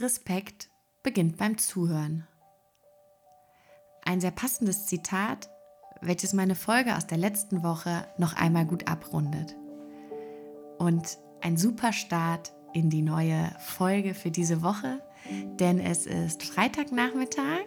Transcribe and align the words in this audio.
Respekt 0.00 0.70
beginnt 1.02 1.36
beim 1.36 1.58
Zuhören. 1.58 2.26
Ein 4.04 4.20
sehr 4.20 4.30
passendes 4.30 4.86
Zitat, 4.86 5.50
welches 6.00 6.32
meine 6.32 6.54
Folge 6.54 6.96
aus 6.96 7.06
der 7.06 7.18
letzten 7.18 7.62
Woche 7.62 8.06
noch 8.18 8.34
einmal 8.34 8.64
gut 8.64 8.88
abrundet. 8.88 9.56
Und 10.78 11.18
ein 11.42 11.56
super 11.56 11.92
Start 11.92 12.52
in 12.72 12.88
die 12.88 13.02
neue 13.02 13.50
Folge 13.58 14.14
für 14.14 14.30
diese 14.30 14.62
Woche, 14.62 15.02
denn 15.58 15.78
es 15.78 16.06
ist 16.06 16.42
Freitagnachmittag. 16.44 17.66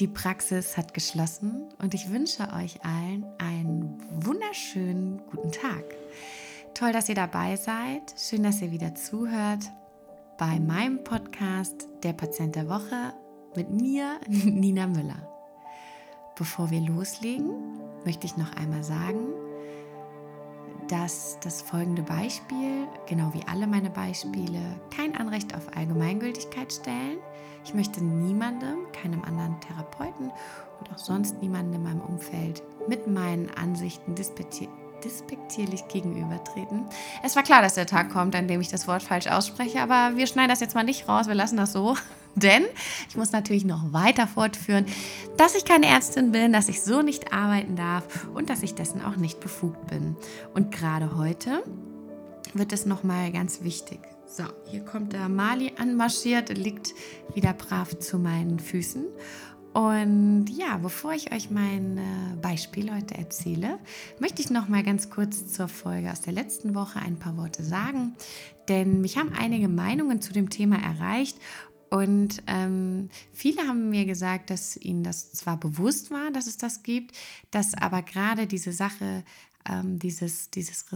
Die 0.00 0.08
Praxis 0.08 0.76
hat 0.76 0.92
geschlossen 0.92 1.68
und 1.78 1.94
ich 1.94 2.10
wünsche 2.10 2.52
euch 2.52 2.84
allen 2.84 3.24
einen 3.38 4.02
wunderschönen 4.10 5.22
guten 5.30 5.52
Tag. 5.52 5.84
Toll, 6.74 6.92
dass 6.92 7.08
ihr 7.08 7.14
dabei 7.14 7.54
seid. 7.54 8.14
Schön, 8.18 8.42
dass 8.42 8.60
ihr 8.60 8.72
wieder 8.72 8.96
zuhört 8.96 9.70
bei 10.38 10.58
meinem 10.58 11.04
Podcast 11.04 11.88
Der 12.02 12.12
Patient 12.12 12.56
der 12.56 12.68
Woche 12.68 13.14
mit 13.54 13.70
mir, 13.70 14.18
Nina 14.28 14.86
Müller. 14.86 15.28
Bevor 16.36 16.70
wir 16.70 16.80
loslegen, 16.80 17.78
möchte 18.04 18.26
ich 18.26 18.36
noch 18.36 18.52
einmal 18.56 18.82
sagen, 18.82 19.28
dass 20.88 21.38
das 21.40 21.62
folgende 21.62 22.02
Beispiel, 22.02 22.88
genau 23.06 23.32
wie 23.32 23.46
alle 23.46 23.66
meine 23.66 23.90
Beispiele, 23.90 24.60
kein 24.94 25.16
Anrecht 25.16 25.54
auf 25.54 25.76
Allgemeingültigkeit 25.76 26.72
stellen. 26.72 27.18
Ich 27.64 27.72
möchte 27.72 28.02
niemandem, 28.02 28.90
keinem 28.92 29.22
anderen 29.22 29.60
Therapeuten 29.60 30.32
und 30.80 30.92
auch 30.92 30.98
sonst 30.98 31.40
niemandem 31.40 31.74
in 31.74 31.82
meinem 31.84 32.00
Umfeld 32.00 32.62
mit 32.88 33.06
meinen 33.06 33.50
Ansichten 33.50 34.16
despektierlich 35.04 35.86
gegenübertreten. 35.88 36.84
Es 37.22 37.36
war 37.36 37.42
klar, 37.42 37.62
dass 37.62 37.74
der 37.74 37.86
Tag 37.86 38.10
kommt, 38.10 38.34
an 38.34 38.48
dem 38.48 38.60
ich 38.60 38.68
das 38.68 38.88
Wort 38.88 39.02
falsch 39.02 39.26
ausspreche, 39.26 39.80
aber 39.80 40.16
wir 40.16 40.26
schneiden 40.26 40.50
das 40.50 40.60
jetzt 40.60 40.74
mal 40.74 40.84
nicht 40.84 41.08
raus, 41.08 41.26
wir 41.26 41.34
lassen 41.34 41.56
das 41.56 41.72
so. 41.72 41.96
Denn 42.36 42.64
ich 43.08 43.16
muss 43.16 43.30
natürlich 43.30 43.64
noch 43.64 43.92
weiter 43.92 44.26
fortführen, 44.26 44.86
dass 45.36 45.54
ich 45.54 45.64
keine 45.64 45.86
Ärztin 45.86 46.32
bin, 46.32 46.52
dass 46.52 46.68
ich 46.68 46.82
so 46.82 47.00
nicht 47.00 47.32
arbeiten 47.32 47.76
darf 47.76 48.26
und 48.34 48.50
dass 48.50 48.64
ich 48.64 48.74
dessen 48.74 49.04
auch 49.04 49.14
nicht 49.14 49.38
befugt 49.38 49.86
bin. 49.86 50.16
Und 50.52 50.72
gerade 50.72 51.16
heute 51.16 51.62
wird 52.52 52.72
es 52.72 52.86
nochmal 52.86 53.30
ganz 53.30 53.62
wichtig. 53.62 54.00
So, 54.26 54.42
hier 54.68 54.84
kommt 54.84 55.12
der 55.12 55.28
Mali 55.28 55.74
anmarschiert, 55.78 56.48
liegt 56.56 56.92
wieder 57.34 57.52
brav 57.52 57.98
zu 58.00 58.18
meinen 58.18 58.58
Füßen. 58.58 59.04
Und 59.74 60.46
ja, 60.56 60.78
bevor 60.78 61.12
ich 61.12 61.32
euch 61.32 61.50
mein 61.50 62.00
Beispiel 62.40 62.94
heute 62.94 63.16
erzähle, 63.16 63.80
möchte 64.20 64.40
ich 64.40 64.48
noch 64.48 64.68
mal 64.68 64.84
ganz 64.84 65.10
kurz 65.10 65.52
zur 65.52 65.66
Folge 65.66 66.12
aus 66.12 66.20
der 66.20 66.32
letzten 66.32 66.76
Woche 66.76 67.00
ein 67.00 67.18
paar 67.18 67.36
Worte 67.36 67.64
sagen, 67.64 68.14
denn 68.68 69.00
mich 69.00 69.18
haben 69.18 69.32
einige 69.36 69.68
Meinungen 69.68 70.20
zu 70.20 70.32
dem 70.32 70.48
Thema 70.48 70.76
erreicht 70.76 71.38
und 71.94 72.42
ähm, 72.48 73.08
viele 73.32 73.68
haben 73.68 73.90
mir 73.90 74.04
gesagt, 74.04 74.50
dass 74.50 74.76
ihnen 74.76 75.04
das 75.04 75.30
zwar 75.32 75.58
bewusst 75.58 76.10
war, 76.10 76.32
dass 76.32 76.48
es 76.48 76.56
das 76.56 76.82
gibt, 76.82 77.16
dass 77.52 77.74
aber 77.74 78.02
gerade 78.02 78.48
diese 78.48 78.72
Sache, 78.72 79.22
ähm, 79.68 80.00
dieses, 80.00 80.50
dieses 80.50 80.86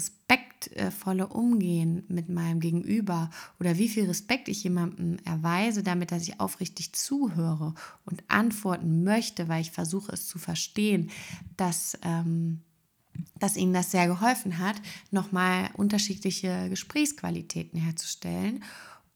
respektvolle 0.67 1.27
Umgehen 1.29 2.05
mit 2.09 2.29
meinem 2.29 2.61
Gegenüber 2.61 3.31
oder 3.61 3.79
wie 3.79 3.89
viel 3.89 4.07
Respekt 4.07 4.49
ich 4.49 4.65
jemandem 4.65 5.19
erweise, 5.25 5.83
damit 5.83 6.13
dass 6.13 6.23
ich 6.23 6.41
aufrichtig 6.41 6.93
zuhöre 6.93 7.75
und 8.05 8.23
antworten 8.29 9.05
möchte, 9.05 9.49
weil 9.49 9.63
ich 9.63 9.71
versuche 9.71 10.13
es 10.13 10.27
zu 10.27 10.39
verstehen, 10.39 11.11
dass. 11.57 11.99
Ähm, 12.03 12.61
dass 13.41 13.57
ihnen 13.57 13.73
das 13.73 13.91
sehr 13.91 14.07
geholfen 14.07 14.59
hat, 14.59 14.77
nochmal 15.11 15.71
unterschiedliche 15.75 16.69
Gesprächsqualitäten 16.69 17.81
herzustellen 17.81 18.63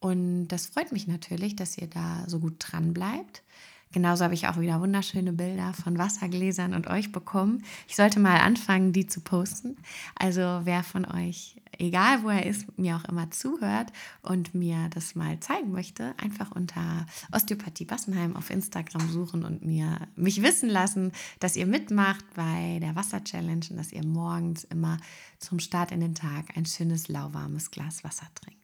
und 0.00 0.48
das 0.48 0.66
freut 0.66 0.90
mich 0.90 1.06
natürlich, 1.06 1.54
dass 1.54 1.78
ihr 1.78 1.86
da 1.86 2.24
so 2.26 2.40
gut 2.40 2.56
dran 2.58 2.92
bleibt. 2.92 3.44
Genauso 3.92 4.24
habe 4.24 4.34
ich 4.34 4.48
auch 4.48 4.58
wieder 4.58 4.80
wunderschöne 4.80 5.32
Bilder 5.34 5.74
von 5.74 5.98
Wassergläsern 5.98 6.72
und 6.72 6.86
euch 6.86 7.12
bekommen. 7.12 7.62
Ich 7.86 7.96
sollte 7.96 8.20
mal 8.20 8.38
anfangen, 8.38 8.92
die 8.92 9.06
zu 9.06 9.20
posten. 9.20 9.76
Also 10.14 10.60
wer 10.64 10.82
von 10.82 11.04
euch, 11.04 11.60
egal 11.78 12.22
wo 12.22 12.30
er 12.30 12.46
ist, 12.46 12.78
mir 12.78 12.96
auch 12.96 13.04
immer 13.04 13.30
zuhört 13.30 13.92
und 14.22 14.54
mir 14.54 14.88
das 14.94 15.14
mal 15.14 15.38
zeigen 15.40 15.72
möchte, 15.72 16.14
einfach 16.16 16.52
unter 16.52 17.06
Osteopathie 17.32 17.84
Bassenheim 17.84 18.34
auf 18.34 18.48
Instagram 18.48 19.10
suchen 19.10 19.44
und 19.44 19.62
mir 19.62 19.98
mich 20.16 20.42
wissen 20.42 20.70
lassen, 20.70 21.12
dass 21.38 21.56
ihr 21.56 21.66
mitmacht 21.66 22.24
bei 22.34 22.78
der 22.80 22.96
Wasser 22.96 23.22
Challenge 23.22 23.66
und 23.70 23.76
dass 23.76 23.92
ihr 23.92 24.06
morgens 24.06 24.64
immer 24.64 24.96
zum 25.38 25.58
Start 25.58 25.92
in 25.92 26.00
den 26.00 26.14
Tag 26.14 26.56
ein 26.56 26.64
schönes 26.64 27.08
lauwarmes 27.08 27.70
Glas 27.70 28.04
Wasser 28.04 28.26
trinkt. 28.34 28.58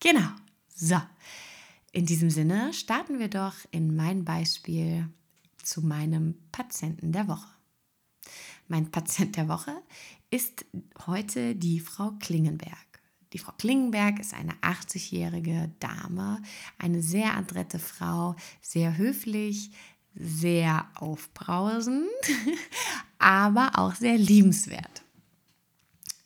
Genau. 0.00 0.28
So. 0.74 1.00
In 1.92 2.06
diesem 2.06 2.30
Sinne 2.30 2.72
starten 2.72 3.18
wir 3.18 3.28
doch 3.28 3.54
in 3.70 3.94
mein 3.94 4.24
Beispiel 4.24 5.10
zu 5.62 5.82
meinem 5.82 6.34
Patienten 6.50 7.12
der 7.12 7.28
Woche. 7.28 7.48
Mein 8.66 8.90
Patient 8.90 9.36
der 9.36 9.48
Woche 9.48 9.74
ist 10.30 10.64
heute 11.06 11.54
die 11.54 11.80
Frau 11.80 12.12
Klingenberg. 12.18 13.02
Die 13.34 13.38
Frau 13.38 13.52
Klingenberg 13.58 14.18
ist 14.20 14.32
eine 14.32 14.54
80-jährige 14.62 15.70
Dame, 15.80 16.40
eine 16.78 17.02
sehr 17.02 17.36
adrette 17.36 17.78
Frau, 17.78 18.36
sehr 18.62 18.96
höflich, 18.96 19.70
sehr 20.14 20.86
aufbrausend, 20.94 22.08
aber 23.18 23.72
auch 23.74 23.94
sehr 23.94 24.16
liebenswert. 24.16 25.02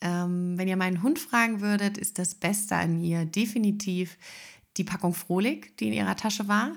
Ähm, 0.00 0.56
wenn 0.56 0.69
ihr 0.69 0.77
meinen 0.77 1.03
Hund 1.03 1.19
fragen 1.19 1.60
würdet, 1.60 1.98
ist 1.98 2.21
das 2.21 2.37
Beste 2.37 2.77
an 2.77 3.00
ihr 3.00 3.25
definitiv 3.25 4.16
die 4.77 4.85
Packung 4.85 5.15
Frohlig, 5.15 5.77
die 5.79 5.89
in 5.89 5.95
ihrer 5.95 6.17
Tasche 6.17 6.49
war. 6.49 6.73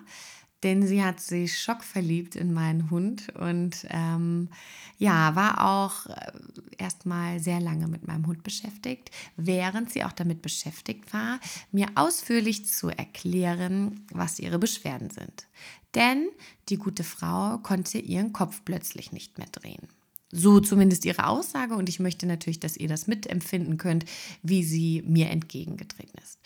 Denn 0.64 0.86
sie 0.86 1.02
hat 1.02 1.22
sich 1.22 1.58
schockverliebt 1.58 2.36
in 2.36 2.54
meinen 2.54 2.90
Hund 2.90 3.34
und 3.36 3.88
ähm, 3.90 4.50
ja, 4.98 5.34
war 5.34 5.66
auch 5.66 6.08
äh, 6.08 6.32
erstmal 6.78 7.40
sehr 7.40 7.62
lange 7.62 7.88
mit 7.88 8.06
meinem 8.06 8.28
Hund 8.28 8.44
beschäftigt, 8.44 9.10
während 9.38 9.90
sie 9.90 10.04
auch 10.04 10.12
damit 10.12 10.42
beschäftigt 10.42 11.14
war, 11.14 11.40
mir 11.72 11.88
ausführlich 11.96 12.68
zu 12.68 12.90
erklären, 12.90 14.06
was 14.12 14.40
ihre 14.40 14.60
Beschwerden 14.60 15.10
sind. 15.10 15.48
Denn 15.96 16.28
die 16.68 16.78
gute 16.78 17.06
Frau 17.06 17.60
konnte 17.60 17.98
ihren 17.98 18.34
Kopf 18.34 18.62
plötzlich 18.66 19.14
nicht 19.14 19.38
mehr 19.38 19.48
drehen. 19.48 19.88
So 20.31 20.60
zumindest 20.60 21.06
ihre 21.06 21.26
Aussage 21.26 21.76
und 21.76 21.90
ich 21.90 22.00
möchte 22.00 22.28
natürlich, 22.28 22.60
dass 22.60 22.78
ihr 22.78 22.88
das 22.88 23.08
mitempfinden 23.08 23.78
könnt, 23.78 24.06
wie 24.44 24.64
sie 24.64 25.04
mir 25.08 25.30
entgegengetreten 25.30 26.20
ist. 26.22 26.38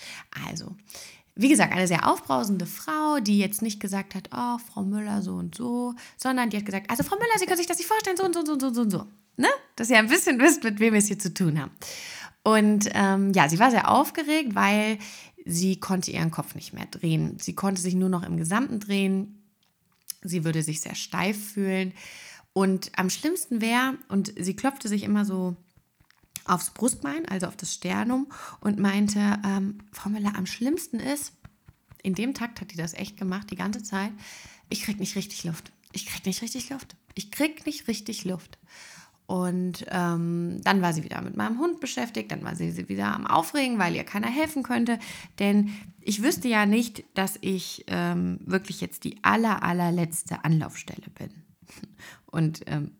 Also, 0.47 0.77
wie 1.35 1.49
gesagt, 1.49 1.73
eine 1.73 1.87
sehr 1.87 2.07
aufbrausende 2.09 2.65
Frau, 2.65 3.19
die 3.19 3.39
jetzt 3.39 3.61
nicht 3.61 3.79
gesagt 3.79 4.13
hat, 4.13 4.29
oh, 4.35 4.59
Frau 4.59 4.83
Müller 4.83 5.21
so 5.21 5.33
und 5.33 5.55
so, 5.55 5.95
sondern 6.17 6.49
die 6.49 6.57
hat 6.57 6.65
gesagt, 6.65 6.89
also 6.89 7.03
Frau 7.03 7.15
Müller, 7.15 7.39
Sie 7.39 7.45
können 7.45 7.57
sich 7.57 7.67
das 7.67 7.79
nicht 7.79 7.87
vorstellen, 7.87 8.17
so 8.17 8.23
und 8.23 8.33
so 8.33 8.39
und 8.41 8.47
so 8.47 8.67
und 8.67 8.75
so 8.75 8.81
und 8.81 8.89
so. 8.91 9.07
Ne? 9.37 9.47
Dass 9.75 9.89
ihr 9.89 9.97
ein 9.97 10.09
bisschen 10.09 10.39
wisst, 10.39 10.63
mit 10.63 10.79
wem 10.79 10.93
wir 10.93 10.99
es 10.99 11.07
hier 11.07 11.17
zu 11.17 11.33
tun 11.33 11.59
haben. 11.59 11.71
Und 12.43 12.89
ähm, 12.93 13.31
ja, 13.33 13.49
sie 13.49 13.57
war 13.57 13.71
sehr 13.71 13.89
aufgeregt, 13.89 14.53
weil 14.53 14.99
sie 15.45 15.79
konnte 15.79 16.11
ihren 16.11 16.29
Kopf 16.29 16.55
nicht 16.55 16.73
mehr 16.73 16.85
drehen. 16.85 17.37
Sie 17.39 17.55
konnte 17.55 17.81
sich 17.81 17.95
nur 17.95 18.09
noch 18.09 18.23
im 18.23 18.37
Gesamten 18.37 18.79
drehen. 18.79 19.43
Sie 20.21 20.43
würde 20.43 20.61
sich 20.61 20.81
sehr 20.81 20.95
steif 20.95 21.53
fühlen. 21.53 21.93
Und 22.51 22.91
am 22.95 23.09
schlimmsten 23.09 23.61
wäre, 23.61 23.97
und 24.09 24.33
sie 24.37 24.55
klopfte 24.55 24.87
sich 24.87 25.03
immer 25.03 25.25
so 25.25 25.55
aufs 26.45 26.71
Brustbein, 26.71 27.27
also 27.27 27.47
auf 27.47 27.55
das 27.55 27.73
Sternum, 27.73 28.27
und 28.59 28.79
meinte, 28.79 29.39
ähm, 29.45 29.79
Frau 29.91 30.09
Müller, 30.09 30.35
am 30.35 30.45
schlimmsten 30.45 30.99
ist, 30.99 31.33
in 32.01 32.15
dem 32.15 32.33
Takt 32.33 32.61
hat 32.61 32.71
die 32.71 32.77
das 32.77 32.93
echt 32.93 33.17
gemacht, 33.17 33.49
die 33.49 33.55
ganze 33.55 33.81
Zeit, 33.81 34.11
ich 34.69 34.83
krieg 34.83 34.99
nicht 34.99 35.15
richtig 35.15 35.43
Luft. 35.43 35.71
Ich 35.93 36.05
krieg 36.05 36.25
nicht 36.25 36.41
richtig 36.41 36.69
Luft. 36.69 36.95
Ich 37.15 37.31
krieg 37.31 37.65
nicht 37.65 37.87
richtig 37.87 38.25
Luft. 38.25 38.57
Und 39.25 39.85
ähm, 39.89 40.59
dann 40.63 40.81
war 40.81 40.91
sie 40.93 41.03
wieder 41.03 41.21
mit 41.21 41.37
meinem 41.37 41.57
Hund 41.59 41.79
beschäftigt, 41.79 42.31
dann 42.31 42.43
war 42.43 42.55
sie 42.55 42.89
wieder 42.89 43.15
am 43.15 43.25
Aufregen, 43.25 43.79
weil 43.79 43.95
ihr 43.95 44.03
keiner 44.03 44.27
helfen 44.27 44.63
könnte. 44.63 44.99
Denn 45.39 45.73
ich 46.01 46.21
wüsste 46.21 46.49
ja 46.49 46.65
nicht, 46.65 47.05
dass 47.13 47.37
ich 47.39 47.85
ähm, 47.87 48.39
wirklich 48.45 48.81
jetzt 48.81 49.05
die 49.05 49.23
aller, 49.23 49.63
allerletzte 49.63 50.43
Anlaufstelle 50.43 51.09
bin. 51.17 51.31
Und 52.25 52.61
ähm, 52.67 52.91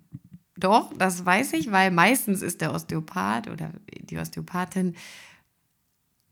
doch, 0.64 0.92
das 0.98 1.26
weiß 1.26 1.54
ich, 1.54 1.72
weil 1.72 1.92
meistens 1.92 2.42
ist 2.42 2.62
der 2.62 2.74
Osteopath 2.74 3.50
oder 3.50 3.72
die 4.10 4.18
Osteopathin 4.18 4.96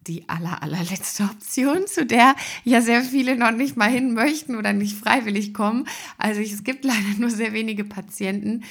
die 0.07 0.27
aller, 0.27 0.63
allerletzte 0.63 1.23
Option, 1.23 1.85
zu 1.85 2.05
der 2.05 2.35
ja 2.63 2.81
sehr 2.81 3.03
viele 3.03 3.37
noch 3.37 3.51
nicht 3.51 3.77
mal 3.77 3.89
hin 3.89 4.13
möchten 4.13 4.55
oder 4.55 4.73
nicht 4.73 4.97
freiwillig 4.97 5.53
kommen. 5.53 5.87
Also 6.17 6.41
es 6.41 6.63
gibt 6.63 6.83
leider 6.85 7.19
nur 7.19 7.29
sehr 7.29 7.53
wenige 7.53 7.83
Patienten, 7.83 8.63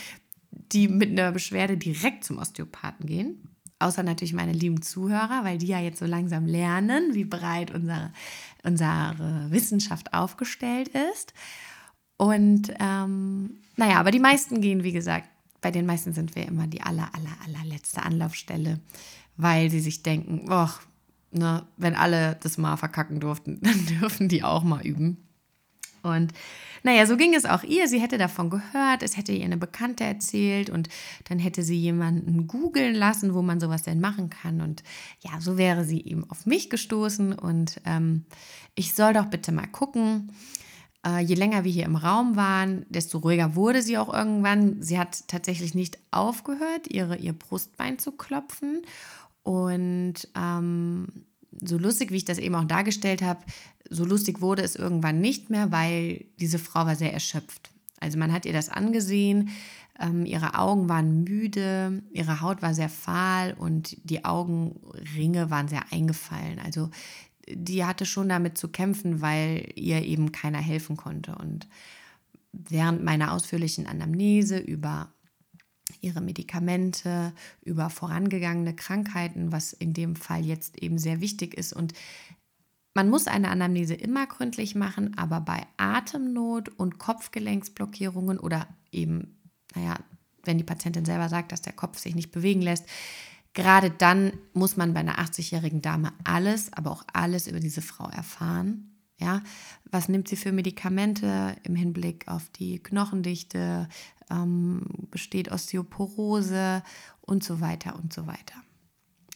die 0.50 0.88
mit 0.88 1.10
einer 1.10 1.32
Beschwerde 1.32 1.76
direkt 1.76 2.24
zum 2.24 2.38
Osteopathen 2.38 3.06
gehen. 3.06 3.48
Außer 3.78 4.02
natürlich 4.02 4.34
meine 4.34 4.52
lieben 4.52 4.82
Zuhörer, 4.82 5.42
weil 5.42 5.58
die 5.58 5.68
ja 5.68 5.80
jetzt 5.80 6.00
so 6.00 6.04
langsam 6.04 6.46
lernen, 6.46 7.14
wie 7.14 7.24
breit 7.24 7.70
unsere, 7.70 8.12
unsere 8.62 9.46
Wissenschaft 9.50 10.12
aufgestellt 10.12 10.90
ist. 11.12 11.32
Und 12.18 12.74
ähm, 12.78 13.60
naja, 13.76 13.98
aber 13.98 14.10
die 14.10 14.20
meisten 14.20 14.60
gehen, 14.60 14.82
wie 14.82 14.92
gesagt, 14.92 15.29
bei 15.60 15.70
den 15.70 15.86
meisten 15.86 16.12
sind 16.12 16.34
wir 16.34 16.46
immer 16.46 16.66
die 16.66 16.82
aller, 16.82 17.10
aller, 17.14 17.36
allerletzte 17.46 18.02
Anlaufstelle, 18.02 18.80
weil 19.36 19.70
sie 19.70 19.80
sich 19.80 20.02
denken, 20.02 20.46
oh, 20.50 20.68
ne, 21.30 21.66
wenn 21.76 21.94
alle 21.94 22.36
das 22.42 22.58
mal 22.58 22.76
verkacken 22.76 23.20
durften, 23.20 23.58
dann 23.62 23.86
dürfen 23.86 24.28
die 24.28 24.42
auch 24.42 24.62
mal 24.62 24.86
üben. 24.86 25.18
Und 26.02 26.32
naja, 26.82 27.04
so 27.06 27.18
ging 27.18 27.34
es 27.34 27.44
auch 27.44 27.62
ihr. 27.62 27.86
Sie 27.86 28.00
hätte 28.00 28.16
davon 28.16 28.48
gehört, 28.48 29.02
es 29.02 29.18
hätte 29.18 29.32
ihr 29.32 29.44
eine 29.44 29.58
Bekannte 29.58 30.04
erzählt 30.04 30.70
und 30.70 30.88
dann 31.28 31.38
hätte 31.38 31.62
sie 31.62 31.76
jemanden 31.76 32.46
googeln 32.46 32.94
lassen, 32.94 33.34
wo 33.34 33.42
man 33.42 33.60
sowas 33.60 33.82
denn 33.82 34.00
machen 34.00 34.30
kann. 34.30 34.62
Und 34.62 34.82
ja, 35.20 35.40
so 35.40 35.58
wäre 35.58 35.84
sie 35.84 36.02
eben 36.02 36.28
auf 36.30 36.46
mich 36.46 36.70
gestoßen 36.70 37.34
und 37.34 37.80
ähm, 37.84 38.24
ich 38.74 38.94
soll 38.94 39.12
doch 39.12 39.26
bitte 39.26 39.52
mal 39.52 39.66
gucken. 39.66 40.32
Äh, 41.06 41.20
je 41.20 41.34
länger 41.34 41.64
wir 41.64 41.72
hier 41.72 41.84
im 41.84 41.96
Raum 41.96 42.36
waren, 42.36 42.84
desto 42.88 43.18
ruhiger 43.18 43.54
wurde 43.54 43.82
sie 43.82 43.98
auch 43.98 44.12
irgendwann. 44.12 44.82
Sie 44.82 44.98
hat 44.98 45.28
tatsächlich 45.28 45.74
nicht 45.74 45.98
aufgehört, 46.10 46.88
ihre, 46.88 47.16
ihr 47.16 47.32
Brustbein 47.32 47.98
zu 47.98 48.12
klopfen. 48.12 48.82
Und 49.42 50.28
ähm, 50.36 51.08
so 51.62 51.78
lustig, 51.78 52.10
wie 52.10 52.16
ich 52.16 52.24
das 52.24 52.38
eben 52.38 52.54
auch 52.54 52.64
dargestellt 52.64 53.22
habe, 53.22 53.40
so 53.88 54.04
lustig 54.04 54.40
wurde 54.40 54.62
es 54.62 54.76
irgendwann 54.76 55.20
nicht 55.20 55.50
mehr, 55.50 55.72
weil 55.72 56.26
diese 56.38 56.58
Frau 56.58 56.86
war 56.86 56.96
sehr 56.96 57.12
erschöpft. 57.12 57.70
Also 57.98 58.18
man 58.18 58.32
hat 58.32 58.46
ihr 58.46 58.52
das 58.52 58.68
angesehen, 58.68 59.50
ähm, 59.98 60.24
ihre 60.24 60.54
Augen 60.54 60.88
waren 60.88 61.24
müde, 61.24 62.02
ihre 62.12 62.40
Haut 62.40 62.62
war 62.62 62.74
sehr 62.74 62.88
fahl 62.88 63.54
und 63.58 63.96
die 64.08 64.24
Augenringe 64.24 65.50
waren 65.50 65.68
sehr 65.68 65.92
eingefallen. 65.92 66.58
Also 66.58 66.90
die 67.48 67.84
hatte 67.84 68.06
schon 68.06 68.28
damit 68.28 68.58
zu 68.58 68.68
kämpfen, 68.68 69.20
weil 69.20 69.72
ihr 69.74 70.02
eben 70.02 70.32
keiner 70.32 70.58
helfen 70.58 70.96
konnte. 70.96 71.34
Und 71.36 71.68
während 72.52 73.02
meiner 73.02 73.32
ausführlichen 73.32 73.86
Anamnese 73.86 74.58
über 74.58 75.12
ihre 76.00 76.20
Medikamente, 76.20 77.32
über 77.62 77.90
vorangegangene 77.90 78.74
Krankheiten, 78.74 79.52
was 79.52 79.72
in 79.72 79.92
dem 79.92 80.16
Fall 80.16 80.44
jetzt 80.44 80.78
eben 80.82 80.98
sehr 80.98 81.20
wichtig 81.20 81.54
ist. 81.54 81.72
Und 81.72 81.94
man 82.94 83.08
muss 83.08 83.26
eine 83.26 83.50
Anamnese 83.50 83.94
immer 83.94 84.26
gründlich 84.26 84.74
machen, 84.74 85.16
aber 85.16 85.40
bei 85.40 85.66
Atemnot 85.76 86.68
und 86.68 86.98
Kopfgelenksblockierungen 86.98 88.38
oder 88.38 88.66
eben, 88.92 89.40
naja, 89.74 89.98
wenn 90.44 90.58
die 90.58 90.64
Patientin 90.64 91.04
selber 91.04 91.28
sagt, 91.28 91.52
dass 91.52 91.62
der 91.62 91.72
Kopf 91.72 91.98
sich 91.98 92.14
nicht 92.14 92.32
bewegen 92.32 92.62
lässt, 92.62 92.86
gerade 93.54 93.90
dann 93.90 94.32
muss 94.52 94.76
man 94.76 94.94
bei 94.94 95.00
einer 95.00 95.18
80-jährigen 95.18 95.82
Dame 95.82 96.12
alles, 96.24 96.72
aber 96.72 96.90
auch 96.90 97.04
alles 97.12 97.46
über 97.46 97.60
diese 97.60 97.82
Frau 97.82 98.08
erfahren. 98.08 98.86
Ja, 99.18 99.42
was 99.90 100.08
nimmt 100.08 100.28
sie 100.28 100.36
für 100.36 100.50
Medikamente 100.50 101.54
im 101.64 101.74
Hinblick 101.74 102.26
auf 102.26 102.48
die 102.48 102.82
Knochendichte, 102.82 103.86
ähm, 104.30 104.82
besteht 105.10 105.52
Osteoporose 105.52 106.82
und 107.20 107.44
so 107.44 107.60
weiter 107.60 107.96
und 107.96 108.14
so 108.14 108.26
weiter. 108.26 108.54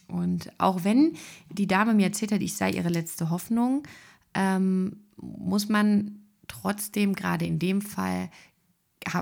Und 0.07 0.51
auch 0.59 0.83
wenn 0.83 1.15
die 1.49 1.67
Dame 1.67 1.93
mir 1.93 2.07
erzählt 2.07 2.31
hat, 2.31 2.41
ich 2.41 2.55
sei 2.55 2.71
ihre 2.71 2.89
letzte 2.89 3.29
Hoffnung, 3.29 3.83
ähm, 4.33 5.05
muss 5.17 5.69
man 5.69 6.25
trotzdem 6.47 7.13
gerade 7.13 7.45
in 7.45 7.59
dem 7.59 7.81
Fall, 7.81 8.29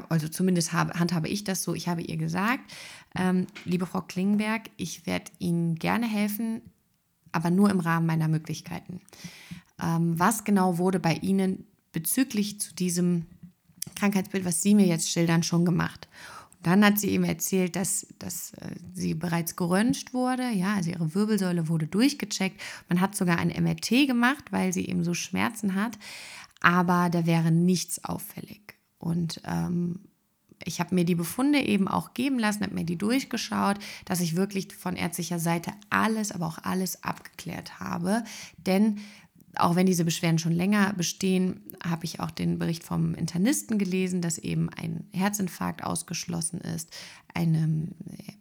also 0.09 0.27
zumindest 0.27 0.73
habe, 0.73 0.97
handhabe 0.99 1.27
ich 1.27 1.43
das 1.43 1.63
so, 1.63 1.73
ich 1.73 1.87
habe 1.87 2.01
ihr 2.01 2.17
gesagt, 2.17 2.71
ähm, 3.15 3.47
liebe 3.65 3.85
Frau 3.85 4.01
Klingenberg, 4.01 4.69
ich 4.77 5.05
werde 5.05 5.31
Ihnen 5.39 5.75
gerne 5.75 6.07
helfen, 6.07 6.61
aber 7.31 7.49
nur 7.49 7.69
im 7.69 7.79
Rahmen 7.79 8.05
meiner 8.05 8.27
Möglichkeiten. 8.27 9.01
Ähm, 9.81 10.17
was 10.19 10.43
genau 10.43 10.77
wurde 10.77 10.99
bei 10.99 11.15
Ihnen 11.15 11.65
bezüglich 11.91 12.59
zu 12.59 12.73
diesem 12.73 13.25
Krankheitsbild, 13.95 14.45
was 14.45 14.61
Sie 14.61 14.75
mir 14.75 14.85
jetzt 14.85 15.09
schildern, 15.09 15.43
schon 15.43 15.65
gemacht. 15.65 16.07
Und 16.57 16.67
dann 16.67 16.85
hat 16.85 16.99
sie 16.99 17.09
ihm 17.09 17.23
erzählt, 17.23 17.75
dass, 17.75 18.07
dass 18.19 18.53
äh, 18.53 18.75
sie 18.93 19.13
bereits 19.13 19.55
geröntgt 19.55 20.13
wurde. 20.13 20.49
Ja, 20.49 20.75
also 20.75 20.91
ihre 20.91 21.13
Wirbelsäule 21.13 21.67
wurde 21.67 21.87
durchgecheckt. 21.87 22.59
Man 22.89 23.01
hat 23.01 23.15
sogar 23.15 23.37
ein 23.37 23.49
MRT 23.49 24.07
gemacht, 24.07 24.45
weil 24.51 24.73
sie 24.73 24.87
eben 24.87 25.03
so 25.03 25.13
Schmerzen 25.13 25.75
hat. 25.75 25.99
Aber 26.61 27.09
da 27.09 27.25
wäre 27.25 27.51
nichts 27.51 28.03
auffällig. 28.05 28.75
Und 28.97 29.41
ähm, 29.45 29.99
ich 30.65 30.79
habe 30.79 30.95
mir 30.95 31.05
die 31.05 31.15
Befunde 31.15 31.59
eben 31.59 31.87
auch 31.87 32.13
geben 32.13 32.39
lassen, 32.39 32.63
habe 32.63 32.73
mir 32.73 32.85
die 32.85 32.97
durchgeschaut, 32.97 33.77
dass 34.05 34.21
ich 34.21 34.35
wirklich 34.35 34.73
von 34.75 34.95
ärztlicher 34.95 35.39
Seite 35.39 35.71
alles, 35.89 36.31
aber 36.31 36.47
auch 36.47 36.59
alles 36.63 37.03
abgeklärt 37.03 37.79
habe. 37.79 38.23
Denn 38.57 38.99
auch 39.55 39.75
wenn 39.75 39.85
diese 39.85 40.05
Beschwerden 40.05 40.39
schon 40.39 40.53
länger 40.53 40.93
bestehen, 40.93 41.61
habe 41.83 42.05
ich 42.05 42.19
auch 42.19 42.31
den 42.31 42.57
Bericht 42.57 42.83
vom 42.83 43.13
Internisten 43.13 43.77
gelesen, 43.77 44.21
dass 44.21 44.37
eben 44.37 44.69
ein 44.69 45.07
Herzinfarkt 45.13 45.83
ausgeschlossen 45.83 46.59
ist, 46.61 46.89
eine, 47.33 47.67
naja, 47.67 48.33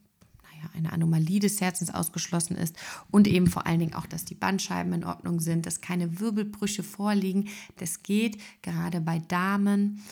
eine 0.74 0.92
Anomalie 0.92 1.40
des 1.40 1.60
Herzens 1.60 1.92
ausgeschlossen 1.92 2.56
ist 2.56 2.76
und 3.10 3.26
eben 3.26 3.46
vor 3.46 3.66
allen 3.66 3.80
Dingen 3.80 3.94
auch, 3.94 4.06
dass 4.06 4.24
die 4.24 4.34
Bandscheiben 4.34 4.92
in 4.92 5.04
Ordnung 5.04 5.40
sind, 5.40 5.66
dass 5.66 5.80
keine 5.80 6.20
Wirbelbrüche 6.20 6.82
vorliegen. 6.82 7.48
Das 7.76 8.02
geht 8.02 8.38
gerade 8.62 9.00
bei 9.00 9.18
Damen 9.18 10.02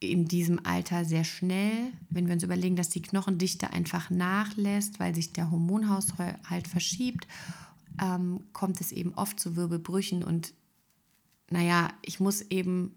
in 0.00 0.26
diesem 0.26 0.64
Alter 0.64 1.04
sehr 1.04 1.24
schnell, 1.24 1.92
wenn 2.08 2.26
wir 2.26 2.34
uns 2.34 2.44
überlegen, 2.44 2.76
dass 2.76 2.88
die 2.88 3.02
Knochendichte 3.02 3.72
einfach 3.72 4.10
nachlässt, 4.10 5.00
weil 5.00 5.14
sich 5.14 5.32
der 5.32 5.50
Hormonhaushalt 5.50 6.68
verschiebt 6.68 7.26
ähm, 8.00 8.40
kommt 8.52 8.80
es 8.80 8.92
eben 8.92 9.14
oft 9.14 9.38
zu 9.40 9.56
Wirbelbrüchen. 9.56 10.22
Und 10.22 10.54
naja, 11.50 11.90
ich 12.02 12.20
muss 12.20 12.42
eben 12.42 12.96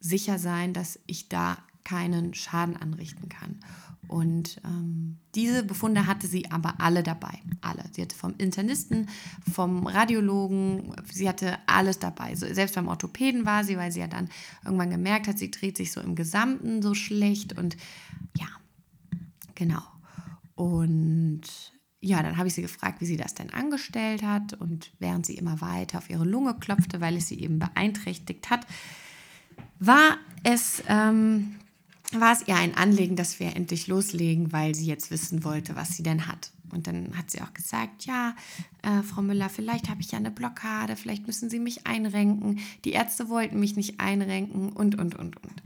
sicher 0.00 0.38
sein, 0.38 0.72
dass 0.72 0.98
ich 1.06 1.28
da 1.28 1.58
keinen 1.84 2.34
Schaden 2.34 2.76
anrichten 2.76 3.28
kann. 3.28 3.60
Und 4.08 4.60
ähm, 4.64 5.18
diese 5.34 5.62
Befunde 5.62 6.06
hatte 6.06 6.26
sie 6.26 6.50
aber 6.50 6.80
alle 6.80 7.02
dabei. 7.02 7.40
Alle. 7.60 7.84
Sie 7.92 8.00
hatte 8.00 8.16
vom 8.16 8.34
Internisten, 8.38 9.08
vom 9.52 9.86
Radiologen, 9.86 10.94
sie 11.12 11.28
hatte 11.28 11.58
alles 11.66 11.98
dabei. 11.98 12.34
So, 12.34 12.46
selbst 12.52 12.74
beim 12.74 12.88
Orthopäden 12.88 13.44
war 13.44 13.64
sie, 13.64 13.76
weil 13.76 13.92
sie 13.92 14.00
ja 14.00 14.06
dann 14.06 14.30
irgendwann 14.64 14.90
gemerkt 14.90 15.28
hat, 15.28 15.38
sie 15.38 15.50
dreht 15.50 15.76
sich 15.76 15.92
so 15.92 16.00
im 16.00 16.14
Gesamten 16.14 16.80
so 16.80 16.94
schlecht. 16.94 17.58
Und 17.58 17.76
ja, 18.34 18.48
genau. 19.54 19.82
Und 20.54 21.42
ja, 22.00 22.22
dann 22.22 22.38
habe 22.38 22.48
ich 22.48 22.54
sie 22.54 22.62
gefragt, 22.62 23.00
wie 23.00 23.06
sie 23.06 23.18
das 23.18 23.34
denn 23.34 23.52
angestellt 23.52 24.22
hat. 24.22 24.54
Und 24.54 24.90
während 24.98 25.26
sie 25.26 25.34
immer 25.34 25.60
weiter 25.60 25.98
auf 25.98 26.08
ihre 26.08 26.24
Lunge 26.24 26.54
klopfte, 26.54 27.02
weil 27.02 27.16
es 27.16 27.28
sie 27.28 27.40
eben 27.40 27.58
beeinträchtigt 27.58 28.48
hat, 28.48 28.66
war 29.78 30.16
es, 30.44 30.82
ähm, 30.88 31.56
war 32.12 32.32
es 32.32 32.46
ihr 32.46 32.56
ein 32.56 32.74
Anliegen, 32.74 33.16
dass 33.16 33.38
wir 33.38 33.54
endlich 33.54 33.86
loslegen, 33.86 34.52
weil 34.52 34.74
sie 34.74 34.86
jetzt 34.86 35.10
wissen 35.10 35.44
wollte, 35.44 35.76
was 35.76 35.96
sie 35.96 36.02
denn 36.02 36.26
hat. 36.26 36.52
Und 36.72 36.86
dann 36.86 37.16
hat 37.16 37.30
sie 37.30 37.40
auch 37.40 37.52
gesagt, 37.54 38.04
ja, 38.04 38.34
äh, 38.82 39.02
Frau 39.02 39.22
Müller, 39.22 39.48
vielleicht 39.48 39.88
habe 39.88 40.00
ich 40.00 40.12
ja 40.12 40.18
eine 40.18 40.30
Blockade, 40.30 40.96
vielleicht 40.96 41.26
müssen 41.26 41.48
Sie 41.48 41.58
mich 41.58 41.86
einrenken. 41.86 42.60
Die 42.84 42.92
Ärzte 42.92 43.28
wollten 43.28 43.58
mich 43.58 43.76
nicht 43.76 44.00
einrenken 44.00 44.72
und, 44.72 44.98
und, 44.98 45.14
und, 45.14 45.36
und 45.42 45.62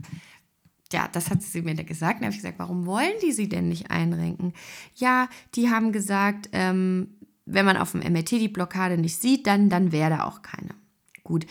ja, 0.93 1.09
das 1.11 1.29
hat 1.29 1.41
sie 1.41 1.63
mir 1.63 1.73
gesagt. 1.75 2.19
Dann 2.19 2.25
habe 2.25 2.35
ich 2.35 2.41
gesagt, 2.41 2.59
warum 2.59 2.85
wollen 2.85 3.13
die 3.21 3.31
sie 3.31 3.49
denn 3.49 3.67
nicht 3.67 3.89
einrenken? 3.89 4.53
Ja, 4.95 5.27
die 5.55 5.69
haben 5.69 5.91
gesagt, 5.91 6.49
ähm, 6.53 7.15
wenn 7.45 7.65
man 7.65 7.77
auf 7.77 7.91
dem 7.91 8.01
MRT 8.01 8.31
die 8.31 8.47
Blockade 8.47 8.97
nicht 8.97 9.19
sieht, 9.19 9.47
dann, 9.47 9.69
dann 9.69 9.91
wäre 9.91 10.11
da 10.11 10.23
auch 10.25 10.43
keine. 10.43 10.69
Gut. 11.23 11.45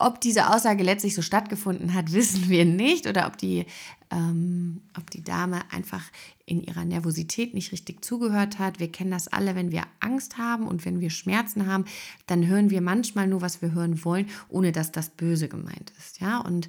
Ob 0.00 0.20
diese 0.20 0.54
Aussage 0.54 0.84
letztlich 0.84 1.14
so 1.14 1.22
stattgefunden 1.22 1.94
hat, 1.94 2.12
wissen 2.12 2.48
wir 2.48 2.64
nicht. 2.64 3.06
Oder 3.06 3.26
ob 3.26 3.36
die, 3.36 3.66
ähm, 4.10 4.80
ob 4.96 5.10
die 5.10 5.24
Dame 5.24 5.60
einfach 5.72 6.02
in 6.46 6.62
ihrer 6.62 6.84
Nervosität 6.84 7.52
nicht 7.52 7.72
richtig 7.72 8.04
zugehört 8.04 8.58
hat. 8.58 8.80
Wir 8.80 8.90
kennen 8.90 9.10
das 9.10 9.28
alle, 9.28 9.54
wenn 9.54 9.72
wir 9.72 9.82
Angst 10.00 10.38
haben 10.38 10.66
und 10.66 10.84
wenn 10.84 11.00
wir 11.00 11.10
Schmerzen 11.10 11.66
haben, 11.66 11.84
dann 12.26 12.46
hören 12.46 12.70
wir 12.70 12.80
manchmal 12.80 13.26
nur, 13.26 13.42
was 13.42 13.60
wir 13.60 13.72
hören 13.72 14.04
wollen, 14.04 14.28
ohne 14.48 14.72
dass 14.72 14.92
das 14.92 15.10
böse 15.10 15.48
gemeint 15.48 15.92
ist. 15.98 16.20
Ja, 16.20 16.38
und 16.38 16.68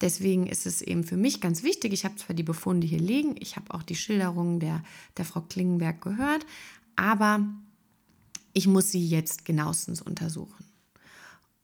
Deswegen 0.00 0.46
ist 0.46 0.66
es 0.66 0.82
eben 0.82 1.04
für 1.04 1.16
mich 1.16 1.40
ganz 1.40 1.62
wichtig. 1.62 1.92
Ich 1.92 2.04
habe 2.04 2.16
zwar 2.16 2.34
die 2.34 2.42
Befunde 2.42 2.86
hier 2.86 2.98
liegen, 2.98 3.36
ich 3.38 3.56
habe 3.56 3.72
auch 3.72 3.82
die 3.82 3.94
Schilderungen 3.94 4.60
der, 4.60 4.82
der 5.16 5.24
Frau 5.24 5.40
Klingenberg 5.40 6.02
gehört, 6.02 6.44
aber 6.96 7.46
ich 8.52 8.66
muss 8.66 8.90
sie 8.90 9.06
jetzt 9.06 9.44
genauestens 9.44 10.02
untersuchen. 10.02 10.63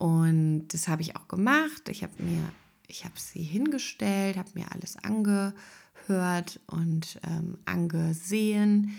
Und 0.01 0.69
das 0.69 0.89
habe 0.89 1.03
ich 1.03 1.17
auch 1.17 1.29
gemacht. 1.29 1.89
Ich 1.89 2.03
habe 2.03 2.23
mir, 2.23 2.43
ich 2.89 3.05
habe 3.05 3.15
sie 3.17 3.43
hingestellt, 3.43 4.37
habe 4.37 4.51
mir 4.55 4.73
alles 4.73 4.97
angehört 4.97 6.61
und 6.67 7.21
ähm, 7.25 7.59
angesehen 7.67 8.97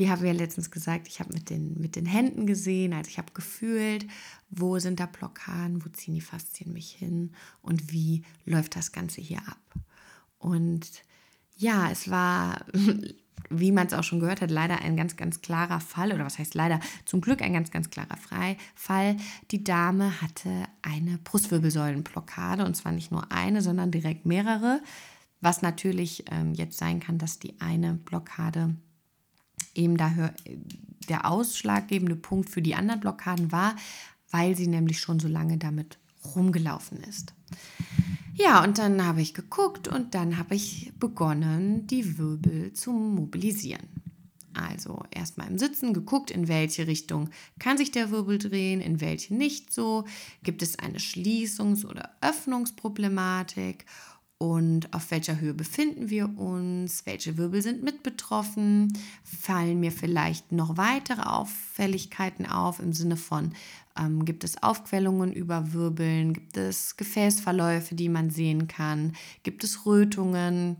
wie 0.00 0.08
haben 0.08 0.22
wir 0.22 0.32
letztens 0.32 0.70
gesagt, 0.70 1.08
ich 1.08 1.20
habe 1.20 1.34
mit 1.34 1.50
den, 1.50 1.78
mit 1.78 1.94
den 1.94 2.06
Händen 2.06 2.46
gesehen, 2.46 2.94
also 2.94 3.10
ich 3.10 3.18
habe 3.18 3.34
gefühlt, 3.34 4.06
wo 4.48 4.78
sind 4.78 4.98
da 4.98 5.04
Blockaden, 5.04 5.84
wo 5.84 5.90
ziehen 5.90 6.14
die 6.14 6.22
Faszien 6.22 6.72
mich 6.72 6.92
hin 6.92 7.32
und 7.60 7.92
wie 7.92 8.24
läuft 8.46 8.76
das 8.76 8.92
Ganze 8.92 9.20
hier 9.20 9.40
ab. 9.46 9.60
Und 10.38 11.02
ja, 11.54 11.90
es 11.90 12.10
war, 12.10 12.64
wie 13.48 13.72
man 13.72 13.86
es 13.86 13.94
auch 13.94 14.04
schon 14.04 14.20
gehört 14.20 14.40
hat, 14.40 14.50
leider 14.50 14.80
ein 14.80 14.96
ganz, 14.96 15.16
ganz 15.16 15.40
klarer 15.40 15.80
Fall, 15.80 16.12
oder 16.12 16.24
was 16.24 16.38
heißt 16.38 16.54
leider, 16.54 16.80
zum 17.04 17.20
Glück 17.20 17.42
ein 17.42 17.52
ganz, 17.52 17.70
ganz 17.70 17.90
klarer 17.90 18.16
Fall. 18.74 19.16
Die 19.50 19.64
Dame 19.64 20.20
hatte 20.20 20.50
eine 20.82 21.18
Brustwirbelsäulenblockade 21.18 22.64
und 22.64 22.76
zwar 22.76 22.92
nicht 22.92 23.10
nur 23.10 23.32
eine, 23.32 23.62
sondern 23.62 23.90
direkt 23.90 24.26
mehrere, 24.26 24.80
was 25.40 25.62
natürlich 25.62 26.24
ähm, 26.30 26.54
jetzt 26.54 26.78
sein 26.78 27.00
kann, 27.00 27.18
dass 27.18 27.38
die 27.38 27.60
eine 27.60 27.94
Blockade 27.94 28.76
eben 29.74 29.96
da 29.96 30.12
der 31.08 31.26
ausschlaggebende 31.26 32.16
Punkt 32.16 32.50
für 32.50 32.62
die 32.62 32.74
anderen 32.74 33.00
Blockaden 33.00 33.50
war, 33.52 33.74
weil 34.30 34.56
sie 34.56 34.66
nämlich 34.66 35.00
schon 35.00 35.18
so 35.18 35.28
lange 35.28 35.58
damit 35.58 35.98
rumgelaufen 36.34 37.02
ist. 37.02 37.34
Ja, 38.42 38.64
und 38.64 38.78
dann 38.78 39.04
habe 39.04 39.20
ich 39.20 39.34
geguckt 39.34 39.86
und 39.86 40.14
dann 40.14 40.38
habe 40.38 40.54
ich 40.54 40.92
begonnen, 40.98 41.86
die 41.86 42.16
Wirbel 42.16 42.72
zu 42.72 42.90
mobilisieren. 42.90 43.86
Also 44.54 45.04
erstmal 45.10 45.48
im 45.48 45.58
Sitzen 45.58 45.92
geguckt, 45.92 46.30
in 46.30 46.48
welche 46.48 46.86
Richtung 46.86 47.28
kann 47.58 47.76
sich 47.76 47.90
der 47.90 48.10
Wirbel 48.10 48.38
drehen, 48.38 48.80
in 48.80 49.02
welche 49.02 49.34
nicht 49.34 49.74
so. 49.74 50.04
Gibt 50.42 50.62
es 50.62 50.78
eine 50.78 50.98
Schließungs- 50.98 51.84
oder 51.84 52.16
Öffnungsproblematik 52.22 53.84
und 54.38 54.94
auf 54.94 55.10
welcher 55.10 55.38
Höhe 55.38 55.52
befinden 55.52 56.08
wir 56.08 56.38
uns, 56.38 57.04
welche 57.04 57.36
Wirbel 57.36 57.60
sind 57.60 57.82
mit 57.82 58.02
betroffen, 58.02 58.98
fallen 59.22 59.80
mir 59.80 59.92
vielleicht 59.92 60.50
noch 60.50 60.78
weitere 60.78 61.20
Auffälligkeiten 61.20 62.46
auf 62.46 62.80
im 62.80 62.94
Sinne 62.94 63.18
von, 63.18 63.52
ähm, 64.00 64.24
gibt 64.24 64.44
es 64.44 64.62
Aufquellungen 64.62 65.32
über 65.32 65.72
Wirbeln, 65.72 66.32
gibt 66.32 66.56
es 66.56 66.96
Gefäßverläufe, 66.96 67.94
die 67.94 68.08
man 68.08 68.30
sehen 68.30 68.66
kann, 68.66 69.14
gibt 69.42 69.64
es 69.64 69.84
Rötungen. 69.86 70.76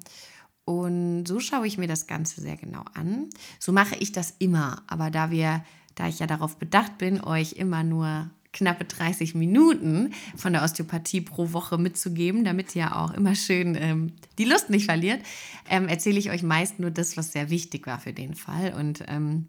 Und 0.65 1.27
so 1.27 1.41
schaue 1.41 1.67
ich 1.67 1.79
mir 1.79 1.89
das 1.89 2.07
Ganze 2.07 2.41
sehr 2.41 2.57
genau 2.57 2.85
an. 2.95 3.29
So 3.59 3.73
mache 3.73 3.97
ich 3.97 4.13
das 4.13 4.35
immer, 4.39 4.83
aber 4.87 5.11
da 5.11 5.31
wir, 5.31 5.65
da 5.95 6.09
ich 6.09 6.21
ja 6.21 6.27
darauf 6.27 6.59
bedacht 6.59 6.99
bin, 6.99 7.21
euch 7.21 7.55
immer 7.55 7.83
nur 7.83 8.31
knappe 8.53 8.85
30 8.85 9.35
Minuten 9.35 10.13
von 10.37 10.53
der 10.53 10.63
Osteopathie 10.63 11.21
pro 11.21 11.53
Woche 11.53 11.79
mitzugeben, 11.79 12.45
damit 12.45 12.75
ihr 12.75 12.97
auch 12.97 13.13
immer 13.13 13.35
schön 13.35 13.77
ähm, 13.79 14.13
die 14.39 14.45
Lust 14.45 14.71
nicht 14.71 14.87
verliert, 14.87 15.23
ähm, 15.69 15.89
erzähle 15.89 16.19
ich 16.19 16.31
euch 16.31 16.43
meist 16.43 16.81
nur 16.81 16.91
das, 16.91 17.17
was 17.17 17.33
sehr 17.33 17.51
wichtig 17.51 17.87
war 17.87 18.01
für 18.01 18.13
den 18.13 18.35
Fall. 18.35 18.75
Und 18.75 19.05
ähm, 19.07 19.49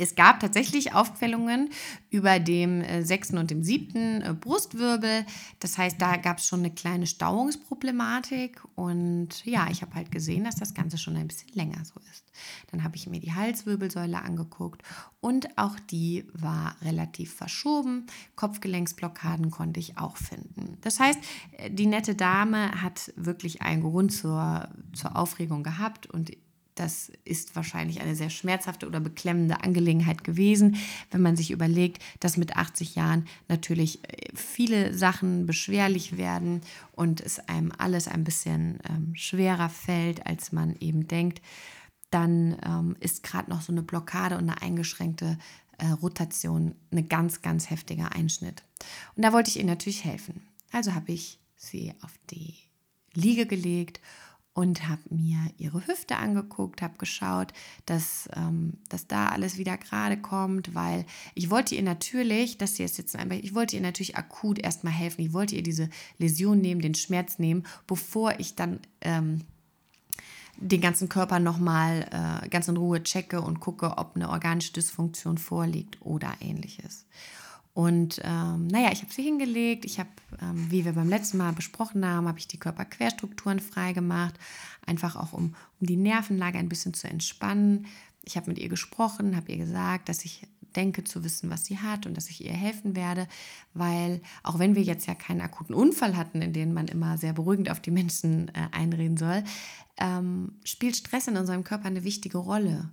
es 0.00 0.14
gab 0.14 0.40
tatsächlich 0.40 0.94
Aufquellungen 0.94 1.70
über 2.10 2.38
dem 2.38 2.80
äh, 2.80 3.02
sechsten 3.02 3.38
und 3.38 3.50
dem 3.50 3.62
siebten 3.62 4.22
äh, 4.22 4.34
Brustwirbel. 4.34 5.26
Das 5.60 5.78
heißt, 5.78 6.00
da 6.00 6.16
gab 6.16 6.38
es 6.38 6.46
schon 6.46 6.60
eine 6.60 6.72
kleine 6.72 7.06
Stauungsproblematik. 7.06 8.62
Und 8.74 9.44
ja, 9.44 9.68
ich 9.70 9.82
habe 9.82 9.94
halt 9.94 10.10
gesehen, 10.10 10.44
dass 10.44 10.56
das 10.56 10.74
Ganze 10.74 10.98
schon 10.98 11.16
ein 11.16 11.28
bisschen 11.28 11.50
länger 11.54 11.84
so 11.84 12.00
ist. 12.10 12.24
Dann 12.70 12.82
habe 12.82 12.96
ich 12.96 13.06
mir 13.06 13.20
die 13.20 13.34
Halswirbelsäule 13.34 14.22
angeguckt 14.22 14.82
und 15.20 15.58
auch 15.58 15.78
die 15.78 16.26
war 16.32 16.76
relativ 16.82 17.34
verschoben. 17.34 18.06
Kopfgelenksblockaden 18.36 19.50
konnte 19.50 19.80
ich 19.80 19.98
auch 19.98 20.16
finden. 20.16 20.78
Das 20.80 20.98
heißt, 20.98 21.18
äh, 21.58 21.70
die 21.70 21.86
nette 21.86 22.14
Dame 22.14 22.82
hat 22.82 23.12
wirklich 23.16 23.62
einen 23.62 23.82
Grund 23.82 24.12
zur, 24.12 24.68
zur 24.94 25.16
Aufregung 25.16 25.62
gehabt 25.62 26.06
und 26.06 26.30
das 26.74 27.12
ist 27.24 27.56
wahrscheinlich 27.56 28.00
eine 28.00 28.16
sehr 28.16 28.30
schmerzhafte 28.30 28.86
oder 28.86 29.00
beklemmende 29.00 29.62
Angelegenheit 29.62 30.24
gewesen, 30.24 30.76
wenn 31.10 31.20
man 31.20 31.36
sich 31.36 31.50
überlegt, 31.50 32.02
dass 32.20 32.36
mit 32.36 32.56
80 32.56 32.94
Jahren 32.94 33.26
natürlich 33.48 34.04
äh, 34.04 34.28
viele 34.34 34.94
Sachen 34.94 35.46
beschwerlich 35.46 36.16
werden 36.16 36.62
und 36.92 37.20
es 37.20 37.38
einem 37.48 37.72
alles 37.76 38.08
ein 38.08 38.24
bisschen 38.24 38.78
ähm, 38.88 39.14
schwerer 39.14 39.68
fällt, 39.68 40.26
als 40.26 40.52
man 40.52 40.76
eben 40.80 41.06
denkt. 41.08 41.42
Dann 42.10 42.56
ähm, 42.64 42.96
ist 43.00 43.22
gerade 43.22 43.50
noch 43.50 43.60
so 43.60 43.72
eine 43.72 43.82
Blockade 43.82 44.36
und 44.36 44.48
eine 44.48 44.62
eingeschränkte 44.62 45.38
äh, 45.78 45.86
Rotation 45.86 46.74
ein 46.90 47.08
ganz, 47.08 47.42
ganz 47.42 47.70
heftiger 47.70 48.12
Einschnitt. 48.12 48.62
Und 49.16 49.24
da 49.24 49.32
wollte 49.32 49.50
ich 49.50 49.58
ihr 49.58 49.64
natürlich 49.64 50.04
helfen. 50.04 50.42
Also 50.72 50.94
habe 50.94 51.12
ich 51.12 51.38
sie 51.56 51.94
auf 52.02 52.12
die 52.30 52.54
Liege 53.14 53.46
gelegt 53.46 54.00
und 54.60 54.86
habe 54.90 55.00
mir 55.08 55.38
ihre 55.56 55.86
Hüfte 55.86 56.16
angeguckt, 56.16 56.82
habe 56.82 56.98
geschaut, 56.98 57.54
dass, 57.86 58.28
ähm, 58.36 58.74
dass 58.90 59.06
da 59.06 59.28
alles 59.28 59.56
wieder 59.56 59.78
gerade 59.78 60.18
kommt, 60.18 60.74
weil 60.74 61.06
ich 61.34 61.48
wollte 61.48 61.74
ihr 61.74 61.82
natürlich, 61.82 62.58
dass 62.58 62.76
sie 62.76 62.82
es 62.82 62.98
jetzt 62.98 63.16
einfach, 63.16 63.36
ich 63.36 63.54
wollte 63.54 63.76
ihr 63.76 63.80
natürlich 63.80 64.18
akut 64.18 64.58
erstmal 64.58 64.92
helfen. 64.92 65.22
Ich 65.22 65.32
wollte 65.32 65.56
ihr 65.56 65.62
diese 65.62 65.88
Läsion 66.18 66.60
nehmen, 66.60 66.82
den 66.82 66.94
Schmerz 66.94 67.38
nehmen, 67.38 67.62
bevor 67.86 68.38
ich 68.38 68.54
dann 68.54 68.80
ähm, 69.00 69.40
den 70.58 70.82
ganzen 70.82 71.08
Körper 71.08 71.40
nochmal 71.40 72.42
äh, 72.44 72.48
ganz 72.50 72.68
in 72.68 72.76
Ruhe 72.76 73.02
checke 73.02 73.40
und 73.40 73.60
gucke, 73.60 73.96
ob 73.96 74.14
eine 74.14 74.28
organische 74.28 74.74
Dysfunktion 74.74 75.38
vorliegt 75.38 76.02
oder 76.02 76.34
ähnliches. 76.40 77.06
Und 77.80 78.20
ähm, 78.24 78.66
naja, 78.66 78.90
ich 78.92 79.00
habe 79.00 79.10
sie 79.10 79.22
hingelegt. 79.22 79.86
Ich 79.86 79.98
habe, 79.98 80.10
ähm, 80.42 80.70
wie 80.70 80.84
wir 80.84 80.92
beim 80.92 81.08
letzten 81.08 81.38
Mal 81.38 81.54
besprochen 81.54 82.06
haben, 82.06 82.28
habe 82.28 82.38
ich 82.38 82.46
die 82.46 82.58
Körperquerstrukturen 82.58 83.58
freigemacht, 83.58 84.34
einfach 84.84 85.16
auch 85.16 85.32
um, 85.32 85.54
um 85.80 85.86
die 85.86 85.96
Nervenlage 85.96 86.58
ein 86.58 86.68
bisschen 86.68 86.92
zu 86.92 87.08
entspannen. 87.08 87.86
Ich 88.22 88.36
habe 88.36 88.50
mit 88.50 88.58
ihr 88.58 88.68
gesprochen, 88.68 89.34
habe 89.34 89.50
ihr 89.52 89.56
gesagt, 89.56 90.10
dass 90.10 90.26
ich 90.26 90.46
denke 90.76 91.04
zu 91.04 91.24
wissen, 91.24 91.48
was 91.48 91.64
sie 91.64 91.78
hat 91.78 92.04
und 92.04 92.18
dass 92.18 92.28
ich 92.28 92.44
ihr 92.44 92.52
helfen 92.52 92.94
werde, 92.94 93.26
weil 93.72 94.20
auch 94.42 94.58
wenn 94.58 94.76
wir 94.76 94.82
jetzt 94.82 95.06
ja 95.06 95.14
keinen 95.14 95.40
akuten 95.40 95.74
Unfall 95.74 96.18
hatten, 96.18 96.42
in 96.42 96.52
dem 96.52 96.74
man 96.74 96.86
immer 96.86 97.16
sehr 97.16 97.32
beruhigend 97.32 97.70
auf 97.70 97.80
die 97.80 97.90
Menschen 97.90 98.48
äh, 98.48 98.68
einreden 98.72 99.16
soll, 99.16 99.42
ähm, 99.96 100.52
spielt 100.64 100.96
Stress 100.96 101.28
in 101.28 101.38
unserem 101.38 101.64
Körper 101.64 101.86
eine 101.86 102.04
wichtige 102.04 102.36
Rolle. 102.36 102.90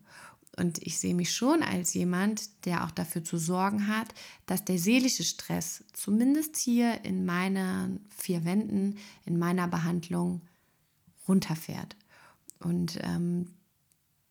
Und 0.59 0.79
ich 0.79 0.97
sehe 0.97 1.13
mich 1.13 1.31
schon 1.31 1.61
als 1.61 1.93
jemand, 1.93 2.65
der 2.65 2.83
auch 2.83 2.91
dafür 2.91 3.23
zu 3.23 3.37
sorgen 3.37 3.87
hat, 3.87 4.07
dass 4.47 4.65
der 4.65 4.79
seelische 4.79 5.23
Stress 5.23 5.83
zumindest 5.93 6.57
hier 6.57 7.05
in 7.05 7.25
meinen 7.25 8.03
vier 8.09 8.43
Wänden, 8.43 8.97
in 9.25 9.37
meiner 9.37 9.67
Behandlung 9.67 10.41
runterfährt. 11.27 11.95
Und 12.59 12.97
ähm, 13.03 13.53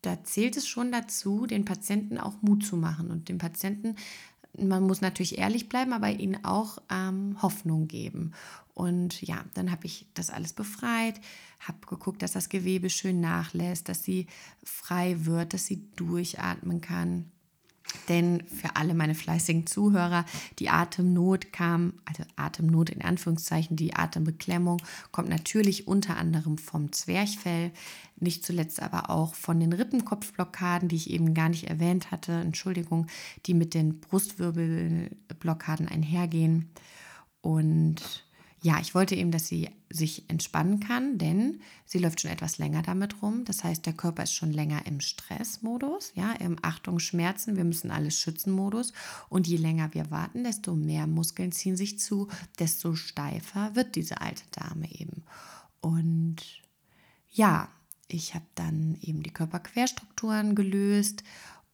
da 0.03 0.23
zählt 0.25 0.57
es 0.57 0.67
schon 0.67 0.91
dazu, 0.91 1.47
den 1.47 1.65
Patienten 1.65 2.19
auch 2.19 2.43
Mut 2.43 2.65
zu 2.65 2.77
machen 2.77 3.11
und 3.11 3.29
den 3.29 3.39
Patienten 3.39 3.95
man 4.59 4.85
muss 4.85 5.01
natürlich 5.01 5.39
ehrlich 5.39 5.69
bleiben, 5.69 5.93
aber 5.93 6.11
ihnen 6.11 6.45
auch 6.45 6.79
ähm, 6.91 7.37
Hoffnung 7.43 7.89
geben. 7.89 8.33
Und 8.75 9.23
ja, 9.23 9.45
dann 9.55 9.71
habe 9.71 9.87
ich 9.87 10.07
das 10.15 10.31
alles 10.31 10.53
befreit, 10.53 11.21
habe 11.61 11.79
geguckt, 11.87 12.23
dass 12.23 12.33
das 12.33 12.49
Gewebe 12.49 12.91
schön 12.91 13.21
nachlässt, 13.21 13.89
dass 13.89 14.05
sie 14.05 14.27
frei 14.63 15.25
wird, 15.25 15.55
dass 15.55 15.67
sie 15.67 15.83
durchatmen 15.97 16.81
kann. 16.81 17.31
Denn 18.09 18.43
für 18.47 18.77
alle 18.77 18.95
meine 18.95 19.15
fleißigen 19.15 19.67
Zuhörer, 19.67 20.25
die 20.59 20.69
Atemnot 20.71 21.53
kam, 21.53 21.95
also 22.05 22.23
Atemnot 22.37 22.91
in 22.91 23.03
Anführungszeichen, 23.03 23.77
die 23.77 23.95
Atembeklemmung 23.95 24.83
kommt 25.13 25.29
natürlich 25.29 25.89
unter 25.89 26.17
anderem 26.17 26.59
vom 26.59 26.93
Zwerchfell, 26.93 27.73
nicht 28.19 28.45
zuletzt 28.45 28.81
aber 28.81 29.11
auch 29.11 29.35
von 29.35 29.61
den 29.61 29.73
Rippenkopfblockaden, 29.73 30.89
die 30.89 30.97
ich 30.97 31.11
eben 31.11 31.35
gar 31.35 31.49
nicht 31.49 31.69
erwähnt 31.69 32.11
hatte, 32.11 32.33
Entschuldigung, 32.33 33.07
die 33.47 33.55
mit 33.55 33.75
den 33.75 34.01
Brustwirbelblockaden 34.01 35.89
einhergehen. 35.89 36.71
Und 37.43 38.26
ja, 38.67 38.81
ich 38.81 38.97
wollte 38.97 39.15
eben, 39.15 39.31
dass 39.31 39.47
sie 39.47 39.71
sich 39.91 40.29
entspannen 40.29 40.81
kann, 40.81 41.19
denn 41.19 41.61
sie 41.85 41.99
läuft 41.99 42.21
schon 42.21 42.33
etwas 42.33 42.59
länger 42.59 42.83
damit 42.83 43.23
rum. 43.23 43.45
Das 43.45 43.63
heißt, 43.63 43.87
der 43.87 43.93
Körper 43.93 44.25
ist 44.25 44.35
schon 44.35 44.53
länger 44.53 44.87
im 44.87 44.99
Stressmodus, 45.01 46.11
ja, 46.17 46.33
im 46.33 46.57
Achtung, 46.63 46.99
Schmerzen, 46.99 47.57
wir 47.57 47.63
müssen 47.63 47.93
alles 47.93 48.19
schützen 48.19 48.53
Modus. 48.53 48.93
Und 49.29 49.47
je 49.47 49.57
länger 49.57 49.95
wir 49.95 50.11
warten, 50.11 50.43
desto 50.43 50.75
mehr 50.75 51.07
Muskeln 51.07 51.53
ziehen 51.53 51.77
sich 51.77 52.01
zu, 52.01 52.27
desto 52.59 52.97
steifer 52.97 53.77
wird 53.77 53.95
diese 53.95 54.21
alte 54.21 54.43
Dame 54.51 54.93
eben. 54.93 55.23
Und 55.81 56.39
ja, 57.31 57.69
ich 58.09 58.35
habe 58.35 58.47
dann 58.57 58.99
eben 59.01 59.23
die 59.23 59.33
Körperquerstrukturen 59.33 60.57
gelöst 60.57 61.23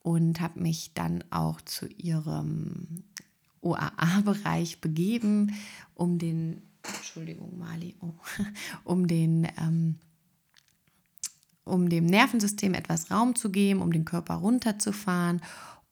und 0.02 0.42
habe 0.42 0.60
mich 0.60 0.92
dann 0.92 1.24
auch 1.30 1.62
zu 1.62 1.86
ihrem 1.86 3.04
OAA-Bereich 3.62 4.82
begeben, 4.82 5.54
um 5.94 6.18
den 6.18 6.60
Entschuldigung, 6.82 7.58
Mali, 7.58 7.94
oh, 8.00 8.12
um 8.84 9.06
den 9.06 9.48
ähm, 9.58 9.96
um 11.64 11.88
dem 11.88 12.06
Nervensystem 12.06 12.74
etwas 12.74 13.10
Raum 13.10 13.34
zu 13.34 13.50
geben, 13.50 13.82
um 13.82 13.92
den 13.92 14.04
Körper 14.04 14.34
runterzufahren. 14.34 15.40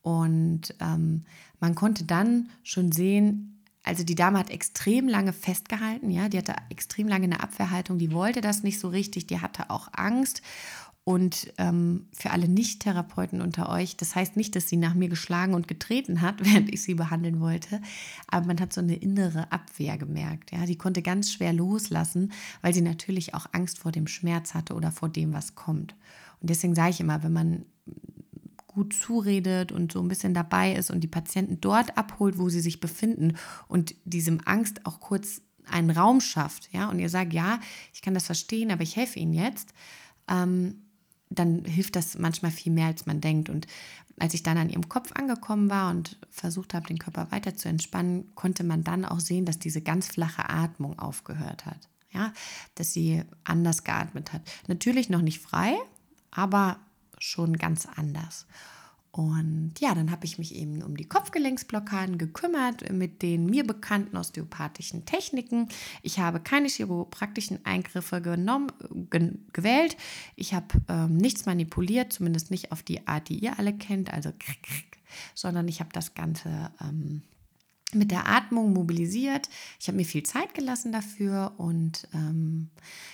Und 0.03 0.75
ähm, 0.81 1.25
man 1.61 1.75
konnte 1.75 2.05
dann 2.05 2.49
schon 2.63 2.91
sehen, 2.91 3.63
also 3.83 4.05
die 4.05 4.15
Dame 4.15 4.39
hat 4.39 4.51
extrem 4.51 5.09
lange 5.09 5.33
festgehalten, 5.33 6.11
ja, 6.11 6.29
die 6.29 6.39
hatte 6.39 6.55
extrem 6.71 7.09
lange 7.09 7.25
eine 7.25 7.41
Abwehrhaltung, 7.41 7.99
die 7.99 8.13
wollte 8.13 8.41
das 8.41 8.63
nicht 8.63 8.79
so 8.79 8.89
richtig, 8.89 9.27
die 9.27 9.41
hatte 9.41 9.71
auch 9.71 9.89
Angst. 9.93 10.43
Und 11.05 11.53
ähm, 11.57 12.07
für 12.13 12.31
alle 12.31 12.47
Nicht-Therapeuten 12.47 13.41
unter 13.41 13.71
euch, 13.71 13.97
das 13.97 14.15
heißt 14.15 14.37
nicht, 14.37 14.55
dass 14.55 14.69
sie 14.69 14.77
nach 14.77 14.95
mir 14.95 15.09
geschlagen 15.09 15.55
und 15.55 15.67
getreten 15.67 16.21
hat, 16.21 16.37
während 16.45 16.73
ich 16.73 16.83
sie 16.83 16.95
behandeln 16.95 17.41
wollte, 17.41 17.81
aber 18.29 18.47
man 18.47 18.61
hat 18.61 18.73
so 18.73 18.81
eine 18.81 18.97
innere 18.97 19.51
Abwehr 19.51 19.97
gemerkt. 19.99 20.53
Ja, 20.53 20.67
sie 20.67 20.77
konnte 20.77 21.03
ganz 21.03 21.33
schwer 21.33 21.53
loslassen, 21.53 22.33
weil 22.61 22.75
sie 22.75 22.83
natürlich 22.83 23.35
auch 23.35 23.47
Angst 23.53 23.79
vor 23.79 23.93
dem 23.93 24.07
Schmerz 24.07 24.55
hatte 24.55 24.75
oder 24.75 24.93
vor 24.93 25.09
dem, 25.09 25.33
was 25.33 25.55
kommt. 25.55 25.97
Und 26.41 26.51
deswegen 26.51 26.75
sage 26.75 26.91
ich 26.91 27.01
immer, 27.01 27.23
wenn 27.23 27.33
man 27.33 27.65
gut 28.67 28.95
zuredet 28.95 29.73
und 29.73 29.93
so 29.93 30.01
ein 30.01 30.09
bisschen 30.09 30.33
dabei 30.33 30.75
ist 30.75 30.91
und 30.91 31.01
die 31.01 31.09
Patienten 31.09 31.61
dort 31.61 31.99
abholt, 31.99 32.39
wo 32.39 32.49
sie 32.49 32.61
sich 32.61 32.79
befinden 32.79 33.37
und 33.67 33.97
diesem 34.05 34.41
Angst 34.45 34.87
auch 34.87 35.01
kurz 35.01 35.43
einen 35.69 35.91
Raum 35.91 36.21
schafft, 36.21 36.73
ja, 36.73 36.89
und 36.89 36.99
ihr 36.99 37.09
sagt, 37.09 37.33
ja, 37.33 37.59
ich 37.93 38.03
kann 38.03 38.15
das 38.15 38.27
verstehen, 38.27 38.71
aber 38.71 38.83
ich 38.83 38.97
helfe 38.97 39.19
Ihnen 39.19 39.33
jetzt, 39.33 39.73
ähm, 40.29 40.83
dann 41.31 41.65
hilft 41.65 41.97
das 41.97 42.19
manchmal 42.19 42.51
viel 42.51 42.73
mehr, 42.73 42.87
als 42.87 43.07
man 43.07 43.21
denkt. 43.21 43.49
Und 43.49 43.67
als 44.19 44.35
ich 44.35 44.43
dann 44.43 44.59
an 44.59 44.69
ihrem 44.69 44.89
Kopf 44.89 45.13
angekommen 45.15 45.71
war 45.71 45.91
und 45.91 46.19
versucht 46.31 46.75
habe, 46.75 46.89
den 46.89 46.99
Körper 46.99 47.31
weiter 47.31 47.55
zu 47.57 47.69
entspannen, 47.69 48.35
konnte 48.35 48.65
man 48.65 48.85
dann 48.85 49.05
auch 49.05 49.21
sehen, 49.21 49.47
dass 49.47 49.59
diese 49.59 49.81
ganz 49.81 50.09
flache 50.09 50.49
Atmung 50.51 50.99
aufgehört 50.99 51.65
hat. 51.67 51.89
Ja, 52.13 52.33
dass 52.75 52.93
sie 52.93 53.23
anders 53.45 53.85
geatmet 53.85 54.33
hat. 54.33 54.43
Natürlich 54.67 55.11
noch 55.11 55.23
nicht 55.23 55.41
frei, 55.41 55.77
aber 56.33 56.81
schon 57.19 57.57
ganz 57.57 57.87
anders. 57.87 58.47
Und 59.13 59.75
ja, 59.81 59.93
dann 59.95 60.13
habe 60.13 60.25
ich 60.25 60.39
mich 60.39 60.55
eben 60.55 60.83
um 60.83 60.97
die 60.97 61.09
Kopfgelenksblockaden 61.09 62.17
gekümmert 62.17 62.93
mit 62.93 63.23
den 63.23 63.47
mir 63.47 63.65
bekannten 63.65 64.17
osteopathischen 64.17 65.05
Techniken. 65.05 65.69
Ich 66.03 66.21
habe 66.21 66.39
keine 66.39 66.69
chiropraktischen 66.69 67.65
Eingriffe 67.65 68.21
genommen, 68.21 68.71
ge 69.11 69.33
gewählt. 69.53 69.97
Ich 70.37 70.55
habe 70.55 70.67
ähm, 70.89 71.17
nichts 71.17 71.45
manipuliert, 71.45 72.13
zumindest 72.13 72.53
nicht 72.53 72.71
auf 72.71 72.85
die 72.85 73.07
Art, 73.09 73.29
die 73.29 73.39
ihr 73.39 73.59
alle 73.59 73.73
kennt, 73.73 74.13
also 74.13 74.33
sondern 75.35 75.67
ich 75.67 75.81
habe 75.81 75.91
das 75.93 76.15
Ganze 76.15 76.71
ähm, 76.81 77.23
mit 77.95 78.11
der 78.11 78.29
Atmung 78.29 78.73
mobilisiert. 78.73 79.49
Ich 79.79 79.89
habe 79.89 79.97
mir 79.97 80.05
viel 80.05 80.23
Zeit 80.23 80.55
gelassen 80.55 80.93
dafür 80.93 81.53
und 81.57 82.09
ähm, 82.15 82.71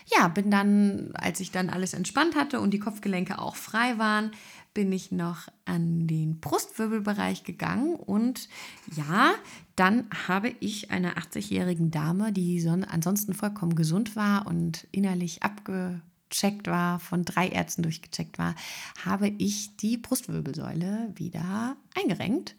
ja, 0.07 0.29
bin 0.29 0.51
dann, 0.51 1.11
als 1.15 1.41
ich 1.41 1.51
dann 1.51 1.71
alles 1.71 1.95
entspannt 1.95 2.37
hatte 2.37 2.61
und 2.61 2.73
die 2.73 2.79
Kopfgelenke 2.79 3.39
auch 3.39 3.57
frei 3.57 3.99
waren, 3.99 4.33
bin 4.77 4.93
ich 4.93 5.11
noch 5.11 5.49
an 5.65 6.07
den 6.07 6.39
Brustwirbelbereich 6.39 7.45
gegangen 7.45 7.95
und 7.95 8.51
ja, 8.95 9.33
dann 9.75 10.05
habe 10.29 10.53
ich 10.61 10.91
einer 10.91 11.17
80-jährigen 11.17 11.91
Dame, 11.91 12.31
die 12.31 12.61
so, 12.61 12.69
ansonsten 12.69 13.33
vollkommen 13.33 13.75
gesund 13.75 14.17
war 14.17 14.47
und 14.47 14.87
innerlich 14.93 15.43
abgecheckt 15.43 16.67
war, 16.67 17.01
von 17.01 17.25
drei 17.25 17.49
Ärzten 17.49 17.85
durchgecheckt 17.85 18.39
war, 18.39 18.55
habe 19.03 19.29
ich 19.39 19.79
die 19.79 19.97
Brustwirbelsäule 19.97 21.11
wieder 21.15 21.79
eingerenkt 21.95 22.55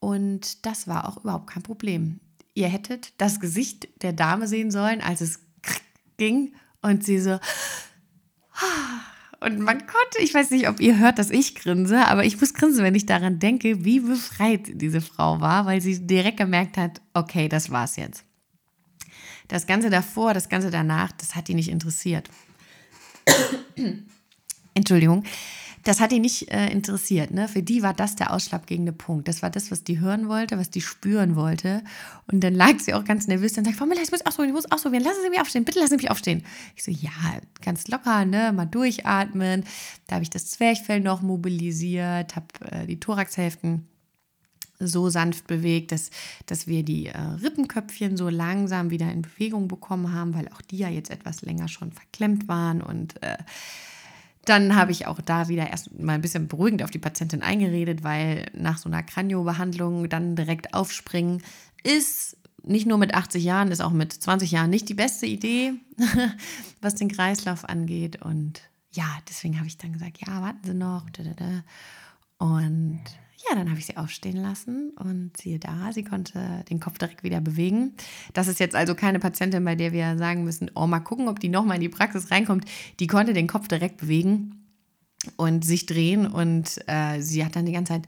und 0.00 0.64
das 0.66 0.88
war 0.88 1.08
auch 1.08 1.18
überhaupt 1.18 1.48
kein 1.48 1.62
Problem. 1.62 2.20
Ihr 2.54 2.68
hättet 2.68 3.12
das 3.18 3.38
Gesicht 3.38 3.88
der 4.02 4.12
Dame 4.12 4.48
sehen 4.48 4.70
sollen, 4.70 5.00
als 5.00 5.20
es 5.20 5.40
ging 6.16 6.54
und 6.82 7.04
sie 7.04 7.20
so 7.20 7.38
und 9.40 9.60
man 9.60 9.78
konnte, 9.78 10.20
ich 10.20 10.34
weiß 10.34 10.50
nicht, 10.50 10.68
ob 10.68 10.80
ihr 10.80 10.98
hört, 10.98 11.18
dass 11.18 11.30
ich 11.30 11.54
grinse, 11.54 12.06
aber 12.06 12.24
ich 12.24 12.40
muss 12.40 12.54
grinsen, 12.54 12.82
wenn 12.82 12.94
ich 12.94 13.06
daran 13.06 13.38
denke, 13.38 13.84
wie 13.84 14.00
befreit 14.00 14.62
diese 14.74 15.00
Frau 15.00 15.40
war, 15.40 15.66
weil 15.66 15.80
sie 15.80 16.06
direkt 16.06 16.38
gemerkt 16.38 16.76
hat, 16.76 17.00
okay, 17.14 17.48
das 17.48 17.70
war's 17.70 17.96
jetzt. 17.96 18.24
Das 19.48 19.66
Ganze 19.66 19.90
davor, 19.90 20.34
das 20.34 20.48
Ganze 20.48 20.70
danach, 20.70 21.12
das 21.12 21.34
hat 21.34 21.48
die 21.48 21.54
nicht 21.54 21.68
interessiert. 21.68 22.30
Entschuldigung 24.74 25.24
das 25.84 26.00
hat 26.00 26.12
die 26.12 26.20
nicht 26.20 26.50
äh, 26.50 26.68
interessiert. 26.70 27.30
Ne? 27.30 27.48
Für 27.48 27.62
die 27.62 27.82
war 27.82 27.94
das 27.94 28.16
der 28.16 28.32
ausschlaggebende 28.32 28.92
Punkt. 28.92 29.28
Das 29.28 29.42
war 29.42 29.50
das, 29.50 29.70
was 29.70 29.84
die 29.84 30.00
hören 30.00 30.28
wollte, 30.28 30.58
was 30.58 30.70
die 30.70 30.80
spüren 30.80 31.36
wollte. 31.36 31.82
Und 32.30 32.40
dann 32.40 32.54
lag 32.54 32.78
sie 32.78 32.94
auch 32.94 33.04
ganz 33.04 33.26
nervös 33.26 33.56
und 33.56 33.64
sagt, 33.64 33.76
Frau 33.76 33.86
Müller, 33.86 34.02
ich 34.02 34.10
muss 34.10 34.24
ausprobieren, 34.24 34.50
ich 34.56 34.62
muss 34.62 34.70
ausprobieren, 34.70 35.04
lassen 35.04 35.20
Sie 35.22 35.30
mich 35.30 35.40
aufstehen, 35.40 35.64
bitte 35.64 35.78
lassen 35.78 35.90
Sie 35.90 35.96
mich 35.96 36.10
aufstehen. 36.10 36.44
Ich 36.76 36.84
so, 36.84 36.90
ja, 36.90 37.10
ganz 37.62 37.88
locker, 37.88 38.24
ne? 38.24 38.52
mal 38.52 38.66
durchatmen. 38.66 39.64
Da 40.06 40.16
habe 40.16 40.22
ich 40.22 40.30
das 40.30 40.46
Zwerchfell 40.50 41.00
noch 41.00 41.22
mobilisiert, 41.22 42.36
habe 42.36 42.46
äh, 42.70 42.86
die 42.86 43.00
Thoraxhälften 43.00 43.86
so 44.80 45.10
sanft 45.10 45.46
bewegt, 45.46 45.92
dass, 45.92 46.10
dass 46.46 46.66
wir 46.66 46.82
die 46.82 47.06
äh, 47.06 47.18
Rippenköpfchen 47.18 48.16
so 48.16 48.28
langsam 48.28 48.90
wieder 48.90 49.12
in 49.12 49.22
Bewegung 49.22 49.68
bekommen 49.68 50.12
haben, 50.12 50.34
weil 50.34 50.48
auch 50.48 50.62
die 50.62 50.78
ja 50.78 50.88
jetzt 50.88 51.10
etwas 51.10 51.42
länger 51.42 51.68
schon 51.68 51.92
verklemmt 51.92 52.48
waren 52.48 52.80
und 52.80 53.22
äh, 53.22 53.36
dann 54.44 54.74
habe 54.74 54.92
ich 54.92 55.06
auch 55.06 55.20
da 55.20 55.48
wieder 55.48 55.68
erst 55.68 55.98
mal 55.98 56.14
ein 56.14 56.22
bisschen 56.22 56.48
beruhigend 56.48 56.82
auf 56.82 56.90
die 56.90 56.98
Patientin 56.98 57.42
eingeredet, 57.42 58.02
weil 58.02 58.46
nach 58.54 58.78
so 58.78 58.88
einer 58.88 59.02
Kraniobehandlung 59.02 60.08
dann 60.08 60.34
direkt 60.34 60.74
aufspringen 60.74 61.42
ist 61.82 62.36
nicht 62.62 62.86
nur 62.86 62.98
mit 62.98 63.14
80 63.14 63.42
Jahren, 63.42 63.70
ist 63.70 63.80
auch 63.80 63.92
mit 63.92 64.12
20 64.12 64.50
Jahren 64.50 64.70
nicht 64.70 64.88
die 64.88 64.94
beste 64.94 65.26
Idee, 65.26 65.72
was 66.80 66.94
den 66.94 67.08
Kreislauf 67.08 67.64
angeht. 67.68 68.22
Und 68.22 68.60
ja, 68.92 69.06
deswegen 69.28 69.56
habe 69.56 69.66
ich 69.66 69.78
dann 69.78 69.92
gesagt, 69.92 70.18
ja, 70.26 70.42
warten 70.42 70.64
Sie 70.64 70.74
noch. 70.74 71.06
Und 72.38 73.00
ja, 73.48 73.54
dann 73.54 73.70
habe 73.70 73.78
ich 73.78 73.86
sie 73.86 73.96
aufstehen 73.96 74.36
lassen 74.36 74.90
und 74.98 75.36
siehe 75.36 75.58
da, 75.58 75.92
sie 75.92 76.04
konnte 76.04 76.64
den 76.68 76.80
Kopf 76.80 76.98
direkt 76.98 77.22
wieder 77.22 77.40
bewegen. 77.40 77.94
Das 78.32 78.48
ist 78.48 78.60
jetzt 78.60 78.74
also 78.74 78.94
keine 78.94 79.18
Patientin, 79.18 79.64
bei 79.64 79.74
der 79.74 79.92
wir 79.92 80.18
sagen 80.18 80.44
müssen, 80.44 80.70
oh, 80.74 80.86
mal 80.86 81.00
gucken, 81.00 81.28
ob 81.28 81.40
die 81.40 81.48
nochmal 81.48 81.76
in 81.76 81.82
die 81.82 81.88
Praxis 81.88 82.30
reinkommt. 82.30 82.64
Die 82.98 83.06
konnte 83.06 83.32
den 83.32 83.46
Kopf 83.46 83.68
direkt 83.68 83.98
bewegen 83.98 84.66
und 85.36 85.64
sich 85.64 85.86
drehen 85.86 86.26
und 86.26 86.80
äh, 86.86 87.20
sie 87.20 87.44
hat 87.44 87.56
dann 87.56 87.66
die 87.66 87.72
ganze 87.72 87.94
Zeit 87.94 88.06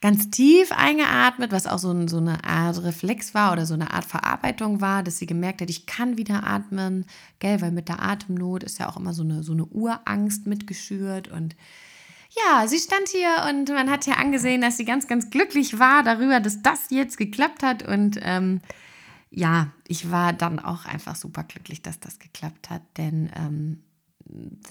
ganz 0.00 0.30
tief 0.30 0.70
eingeatmet, 0.70 1.50
was 1.50 1.66
auch 1.66 1.78
so, 1.78 2.06
so, 2.06 2.18
eine 2.18 2.44
Art 2.44 2.82
Reflex 2.82 3.34
war 3.34 3.52
oder 3.52 3.66
so 3.66 3.74
eine 3.74 3.92
Art 3.92 4.04
Verarbeitung 4.04 4.80
war, 4.80 5.02
dass 5.02 5.18
sie 5.18 5.26
gemerkt 5.26 5.60
hat, 5.60 5.70
ich 5.70 5.86
kann 5.86 6.16
wieder 6.16 6.46
atmen, 6.46 7.04
gell, 7.40 7.60
weil 7.60 7.72
mit 7.72 7.88
der 7.88 8.02
Atemnot 8.02 8.62
ist 8.62 8.78
ja 8.78 8.88
auch 8.88 8.96
immer 8.96 9.12
so 9.12 9.22
eine, 9.22 9.42
so 9.42 9.52
eine 9.52 9.66
Urangst 9.66 10.46
mitgeschürt 10.46 11.28
und 11.28 11.56
ja, 12.30 12.66
sie 12.66 12.78
stand 12.78 13.08
hier 13.08 13.46
und 13.48 13.68
man 13.70 13.90
hat 13.90 14.06
ja 14.06 14.14
angesehen, 14.14 14.60
dass 14.60 14.76
sie 14.76 14.84
ganz, 14.84 15.06
ganz 15.06 15.30
glücklich 15.30 15.78
war 15.78 16.02
darüber, 16.02 16.40
dass 16.40 16.62
das 16.62 16.90
jetzt 16.90 17.16
geklappt 17.16 17.62
hat. 17.62 17.82
Und 17.82 18.18
ähm, 18.22 18.60
ja, 19.30 19.68
ich 19.86 20.10
war 20.10 20.32
dann 20.32 20.58
auch 20.58 20.84
einfach 20.84 21.16
super 21.16 21.44
glücklich, 21.44 21.82
dass 21.82 22.00
das 22.00 22.18
geklappt 22.18 22.70
hat. 22.70 22.82
Denn 22.96 23.30
ähm, 23.34 23.82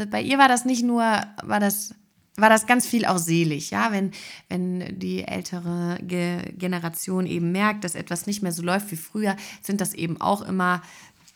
bei 0.09 0.21
ihr 0.21 0.37
war 0.37 0.47
das 0.47 0.65
nicht 0.65 0.83
nur, 0.83 1.01
war 1.01 1.59
das, 1.59 1.95
war 2.35 2.49
das 2.49 2.67
ganz 2.67 2.85
viel 2.85 3.05
auch 3.05 3.17
selig, 3.17 3.71
ja, 3.71 3.91
wenn, 3.91 4.11
wenn 4.49 4.99
die 4.99 5.23
ältere 5.23 5.97
Ge 6.03 6.53
Generation 6.55 7.25
eben 7.25 7.51
merkt, 7.51 7.83
dass 7.83 7.95
etwas 7.95 8.27
nicht 8.27 8.43
mehr 8.43 8.51
so 8.51 8.61
läuft 8.61 8.91
wie 8.91 8.97
früher, 8.97 9.35
sind 9.63 9.81
das 9.81 9.95
eben 9.95 10.21
auch 10.21 10.43
immer 10.43 10.83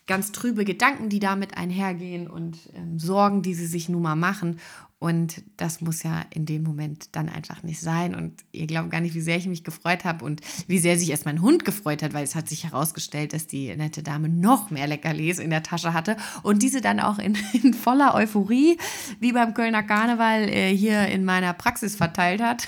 ganz 0.06 0.32
trübe 0.32 0.66
Gedanken, 0.66 1.10
die 1.10 1.20
damit 1.20 1.58
einhergehen 1.58 2.28
und 2.28 2.58
ähm, 2.76 3.00
Sorgen, 3.00 3.42
die 3.42 3.54
sie 3.54 3.66
sich 3.66 3.90
nun 3.90 4.02
mal 4.04 4.16
machen. 4.16 4.60
Und 5.02 5.42
das 5.58 5.82
muss 5.82 6.04
ja 6.04 6.24
in 6.30 6.46
dem 6.46 6.62
Moment 6.62 7.16
dann 7.16 7.28
einfach 7.28 7.64
nicht 7.64 7.82
sein. 7.82 8.14
Und 8.14 8.44
ihr 8.52 8.68
glaubt 8.68 8.92
gar 8.92 9.02
nicht, 9.02 9.16
wie 9.16 9.22
sehr 9.22 9.36
ich 9.36 9.48
mich 9.48 9.64
gefreut 9.64 10.06
habe 10.06 10.24
und 10.24 10.42
wie 10.68 10.78
sehr 10.78 10.96
sich 10.96 11.10
erst 11.10 11.26
mein 11.26 11.42
Hund 11.42 11.66
gefreut 11.66 12.04
hat, 12.04 12.14
weil 12.14 12.24
es 12.24 12.36
hat 12.36 12.48
sich 12.48 12.66
herausgestellt, 12.66 13.34
dass 13.34 13.48
die 13.48 13.76
nette 13.76 14.04
Dame 14.04 14.30
noch 14.30 14.70
mehr 14.70 14.86
Leckerlis 14.86 15.40
in 15.40 15.50
der 15.50 15.64
Tasche 15.64 15.96
hatte 15.96 16.18
und 16.44 16.62
diese 16.62 16.82
dann 16.82 17.00
auch 17.00 17.18
in, 17.18 17.36
in 17.64 17.74
voller 17.74 18.14
Euphorie, 18.14 18.78
wie 19.20 19.32
beim 19.32 19.56
Kölner 19.56 19.82
Karneval, 19.82 20.48
äh, 20.48 20.78
hier 20.78 21.08
in 21.08 21.26
meiner 21.26 21.54
Praxis 21.54 21.96
verteilt 21.96 22.40
hat. 22.40 22.68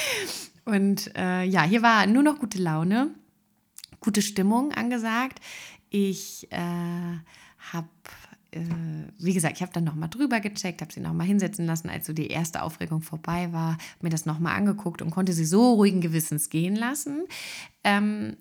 und 0.66 1.10
äh, 1.16 1.44
ja, 1.44 1.62
hier 1.62 1.80
war 1.80 2.06
nur 2.06 2.22
noch 2.22 2.38
gute 2.38 2.58
Laune, 2.58 3.14
gute 3.98 4.20
Stimmung 4.20 4.72
angesagt. 4.72 5.40
Ich 5.88 6.52
äh, 6.52 6.58
habe 7.72 7.88
äh, 8.52 8.60
wie 9.18 9.34
gesagt, 9.34 9.56
ich 9.56 9.62
habe 9.62 9.72
dann 9.72 9.84
nochmal 9.84 10.08
drüber 10.08 10.40
gecheckt, 10.40 10.80
habe 10.80 10.92
sie 10.92 11.00
nochmal 11.00 11.26
hinsetzen 11.26 11.66
lassen, 11.66 11.88
als 11.88 12.06
so 12.06 12.12
die 12.12 12.28
erste 12.28 12.62
Aufregung 12.62 13.02
vorbei 13.02 13.52
war, 13.52 13.78
mir 14.00 14.10
das 14.10 14.26
nochmal 14.26 14.56
angeguckt 14.56 15.02
und 15.02 15.10
konnte 15.10 15.32
sie 15.32 15.44
so 15.44 15.74
ruhigen 15.74 16.00
Gewissens 16.00 16.50
gehen 16.50 16.76
lassen. 16.76 17.24
Ähm, 17.82 18.36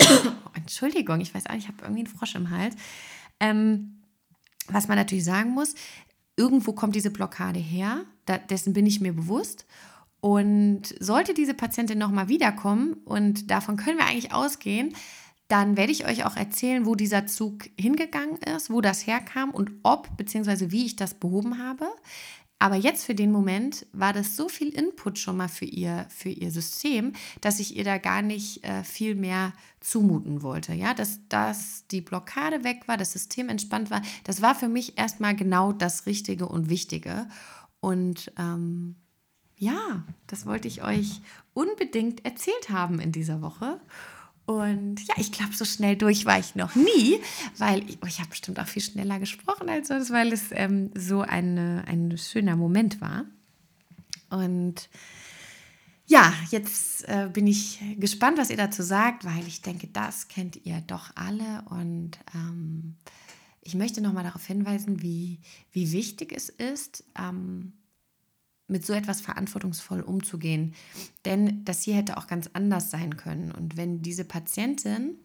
Entschuldigung, 0.54 1.20
ich 1.20 1.34
weiß 1.34 1.46
auch, 1.46 1.54
ich 1.54 1.68
habe 1.68 1.78
irgendwie 1.82 2.04
einen 2.04 2.14
Frosch 2.14 2.34
im 2.34 2.50
Hals. 2.50 2.74
Ähm, 3.40 4.02
was 4.68 4.88
man 4.88 4.96
natürlich 4.96 5.24
sagen 5.24 5.50
muss, 5.50 5.74
irgendwo 6.36 6.72
kommt 6.72 6.94
diese 6.94 7.10
Blockade 7.10 7.60
her, 7.60 8.04
da, 8.24 8.38
dessen 8.38 8.72
bin 8.72 8.86
ich 8.86 9.00
mir 9.00 9.12
bewusst. 9.12 9.66
Und 10.20 10.94
sollte 11.00 11.34
diese 11.34 11.52
Patientin 11.52 11.98
nochmal 11.98 12.28
wiederkommen, 12.28 12.94
und 13.04 13.50
davon 13.50 13.76
können 13.76 13.98
wir 13.98 14.06
eigentlich 14.06 14.32
ausgehen, 14.32 14.94
dann 15.48 15.76
werde 15.76 15.92
ich 15.92 16.06
euch 16.06 16.24
auch 16.24 16.36
erzählen, 16.36 16.86
wo 16.86 16.94
dieser 16.94 17.26
Zug 17.26 17.68
hingegangen 17.78 18.38
ist, 18.38 18.70
wo 18.70 18.80
das 18.80 19.06
herkam 19.06 19.50
und 19.50 19.70
ob 19.82 20.16
bzw. 20.16 20.70
wie 20.70 20.86
ich 20.86 20.96
das 20.96 21.14
behoben 21.14 21.58
habe. 21.58 21.86
Aber 22.58 22.76
jetzt 22.76 23.04
für 23.04 23.14
den 23.14 23.30
Moment 23.30 23.86
war 23.92 24.14
das 24.14 24.36
so 24.36 24.48
viel 24.48 24.68
Input 24.68 25.18
schon 25.18 25.36
mal 25.36 25.48
für 25.48 25.66
ihr, 25.66 26.06
für 26.08 26.30
ihr 26.30 26.50
System, 26.50 27.12
dass 27.42 27.60
ich 27.60 27.76
ihr 27.76 27.84
da 27.84 27.98
gar 27.98 28.22
nicht 28.22 28.64
äh, 28.64 28.84
viel 28.84 29.14
mehr 29.14 29.52
zumuten 29.80 30.40
wollte. 30.40 30.72
Ja, 30.72 30.94
dass, 30.94 31.20
dass 31.28 31.86
die 31.88 32.00
Blockade 32.00 32.64
weg 32.64 32.88
war, 32.88 32.96
das 32.96 33.12
System 33.12 33.50
entspannt 33.50 33.90
war, 33.90 34.00
das 34.22 34.40
war 34.40 34.54
für 34.54 34.68
mich 34.68 34.96
erstmal 34.96 35.36
genau 35.36 35.72
das 35.72 36.06
Richtige 36.06 36.48
und 36.48 36.70
Wichtige. 36.70 37.28
Und 37.80 38.32
ähm, 38.38 38.96
ja, 39.58 40.04
das 40.26 40.46
wollte 40.46 40.68
ich 40.68 40.82
euch 40.82 41.20
unbedingt 41.52 42.24
erzählt 42.24 42.70
haben 42.70 42.98
in 42.98 43.12
dieser 43.12 43.42
Woche. 43.42 43.78
Und 44.46 45.00
ja, 45.06 45.14
ich 45.16 45.32
glaube, 45.32 45.54
so 45.54 45.64
schnell 45.64 45.96
durch 45.96 46.26
war 46.26 46.38
ich 46.38 46.54
noch 46.54 46.74
nie, 46.74 47.20
weil 47.56 47.88
ich, 47.88 47.98
oh, 48.02 48.06
ich 48.06 48.18
habe 48.18 48.28
bestimmt 48.28 48.60
auch 48.60 48.66
viel 48.66 48.82
schneller 48.82 49.18
gesprochen 49.18 49.68
als 49.68 49.88
sonst, 49.88 50.10
weil 50.10 50.32
es 50.32 50.44
ähm, 50.50 50.90
so 50.94 51.22
eine, 51.22 51.84
ein 51.86 52.18
schöner 52.18 52.56
Moment 52.56 53.00
war. 53.00 53.24
Und 54.28 54.90
ja, 56.06 56.34
jetzt 56.50 57.08
äh, 57.08 57.30
bin 57.32 57.46
ich 57.46 57.80
gespannt, 57.98 58.36
was 58.36 58.50
ihr 58.50 58.58
dazu 58.58 58.82
sagt, 58.82 59.24
weil 59.24 59.46
ich 59.46 59.62
denke, 59.62 59.86
das 59.86 60.28
kennt 60.28 60.66
ihr 60.66 60.82
doch 60.82 61.10
alle. 61.14 61.64
Und 61.70 62.18
ähm, 62.34 62.96
ich 63.62 63.74
möchte 63.74 64.02
nochmal 64.02 64.24
darauf 64.24 64.44
hinweisen, 64.44 65.00
wie, 65.00 65.40
wie 65.72 65.92
wichtig 65.92 66.32
es 66.36 66.50
ist, 66.50 67.04
ähm, 67.18 67.72
mit 68.66 68.86
so 68.86 68.92
etwas 68.92 69.20
verantwortungsvoll 69.20 70.00
umzugehen. 70.00 70.74
Denn 71.24 71.64
das 71.64 71.82
hier 71.82 71.96
hätte 71.96 72.16
auch 72.16 72.26
ganz 72.26 72.50
anders 72.52 72.90
sein 72.90 73.16
können. 73.16 73.52
Und 73.52 73.76
wenn 73.76 74.02
diese 74.02 74.24
Patientin 74.24 75.18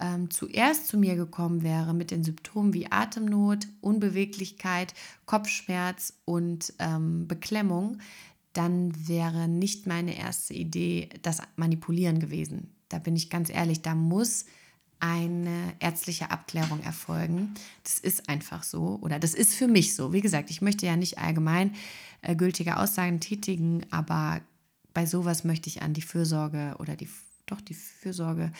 ähm, 0.00 0.30
zuerst 0.30 0.88
zu 0.88 0.98
mir 0.98 1.14
gekommen 1.14 1.62
wäre 1.62 1.94
mit 1.94 2.10
den 2.10 2.24
Symptomen 2.24 2.74
wie 2.74 2.90
Atemnot, 2.90 3.68
Unbeweglichkeit, 3.80 4.94
Kopfschmerz 5.26 6.14
und 6.24 6.72
ähm, 6.78 7.28
Beklemmung, 7.28 7.98
dann 8.52 8.92
wäre 9.08 9.48
nicht 9.48 9.86
meine 9.86 10.16
erste 10.18 10.54
Idee 10.54 11.08
das 11.22 11.38
Manipulieren 11.56 12.18
gewesen. 12.18 12.74
Da 12.88 12.98
bin 12.98 13.16
ich 13.16 13.30
ganz 13.30 13.48
ehrlich, 13.48 13.80
da 13.80 13.94
muss 13.94 14.44
eine 15.02 15.74
ärztliche 15.80 16.30
Abklärung 16.30 16.80
erfolgen. 16.80 17.54
Das 17.82 17.98
ist 17.98 18.28
einfach 18.28 18.62
so 18.62 19.00
oder 19.02 19.18
das 19.18 19.34
ist 19.34 19.54
für 19.54 19.66
mich 19.66 19.96
so. 19.96 20.12
Wie 20.12 20.20
gesagt, 20.20 20.48
ich 20.50 20.62
möchte 20.62 20.86
ja 20.86 20.96
nicht 20.96 21.18
allgemein 21.18 21.74
äh, 22.22 22.36
gültige 22.36 22.76
Aussagen 22.76 23.18
tätigen, 23.18 23.84
aber 23.90 24.40
bei 24.94 25.04
sowas 25.04 25.42
möchte 25.42 25.68
ich 25.68 25.82
an 25.82 25.92
die 25.92 26.02
Fürsorge 26.02 26.76
oder 26.78 26.94
die 26.94 27.08
doch 27.46 27.60
die 27.60 27.74
Fürsorge 27.74 28.52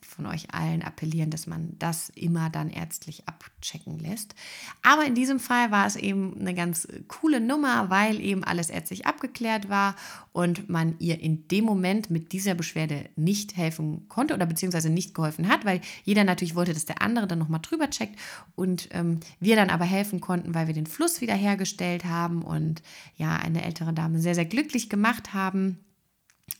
von 0.00 0.26
euch 0.26 0.52
allen 0.52 0.82
appellieren, 0.82 1.30
dass 1.30 1.46
man 1.46 1.76
das 1.78 2.10
immer 2.10 2.50
dann 2.50 2.70
ärztlich 2.70 3.26
abchecken 3.28 3.98
lässt. 3.98 4.34
Aber 4.82 5.04
in 5.04 5.14
diesem 5.14 5.38
Fall 5.38 5.70
war 5.70 5.86
es 5.86 5.96
eben 5.96 6.38
eine 6.38 6.54
ganz 6.54 6.88
coole 7.08 7.40
Nummer, 7.40 7.90
weil 7.90 8.20
eben 8.20 8.44
alles 8.44 8.70
ärztlich 8.70 9.06
abgeklärt 9.06 9.68
war 9.68 9.94
und 10.32 10.68
man 10.68 10.96
ihr 10.98 11.20
in 11.20 11.48
dem 11.48 11.64
Moment 11.64 12.10
mit 12.10 12.32
dieser 12.32 12.54
Beschwerde 12.54 13.08
nicht 13.16 13.56
helfen 13.56 14.08
konnte 14.08 14.34
oder 14.34 14.46
beziehungsweise 14.46 14.90
nicht 14.90 15.14
geholfen 15.14 15.48
hat, 15.48 15.64
weil 15.64 15.80
jeder 16.04 16.24
natürlich 16.24 16.54
wollte, 16.54 16.74
dass 16.74 16.86
der 16.86 17.02
andere 17.02 17.26
dann 17.26 17.38
nochmal 17.38 17.60
drüber 17.60 17.88
checkt 17.90 18.18
und 18.56 18.88
ähm, 18.92 19.20
wir 19.38 19.56
dann 19.56 19.70
aber 19.70 19.84
helfen 19.84 20.20
konnten, 20.20 20.54
weil 20.54 20.66
wir 20.66 20.74
den 20.74 20.86
Fluss 20.86 21.20
wiederhergestellt 21.20 22.04
haben 22.04 22.42
und 22.42 22.82
ja, 23.16 23.36
eine 23.36 23.64
ältere 23.64 23.92
Dame 23.92 24.20
sehr, 24.20 24.34
sehr 24.34 24.44
glücklich 24.44 24.88
gemacht 24.88 25.34
haben. 25.34 25.78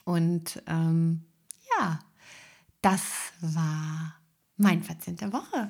Und 0.04 0.62
ähm, 0.66 1.24
ja, 1.78 2.00
das 2.83 3.03
war 3.40 4.14
mein 4.57 4.83
Patient 4.83 5.21
der 5.21 5.33
Woche. 5.33 5.69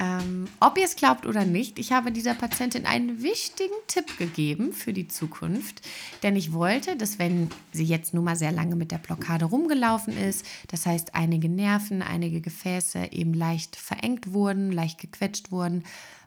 Ähm, 0.00 0.46
ob 0.60 0.78
ihr 0.78 0.84
es 0.84 0.94
glaubt 0.94 1.26
oder 1.26 1.44
nicht, 1.44 1.80
ich 1.80 1.90
habe 1.90 2.12
dieser 2.12 2.34
Patientin 2.34 2.86
einen 2.86 3.20
wichtigen 3.20 3.74
Tipp 3.88 4.16
gegeben 4.16 4.72
für 4.72 4.92
die 4.92 5.08
Zukunft. 5.08 5.82
Denn 6.22 6.36
ich 6.36 6.52
wollte, 6.52 6.96
dass 6.96 7.18
wenn 7.18 7.50
sie 7.72 7.84
jetzt 7.84 8.14
nun 8.14 8.24
mal 8.24 8.36
sehr 8.36 8.52
lange 8.52 8.76
mit 8.76 8.92
der 8.92 8.98
Blockade 8.98 9.46
rumgelaufen 9.46 10.16
ist, 10.16 10.46
das 10.68 10.86
heißt 10.86 11.16
einige 11.16 11.48
Nerven, 11.48 12.02
einige 12.02 12.40
Gefäße 12.40 13.10
eben 13.10 13.34
leicht 13.34 13.74
verengt 13.74 14.32
wurden, 14.32 14.70
leicht 14.70 15.00
gequetscht 15.00 15.50
wurden 15.50 15.82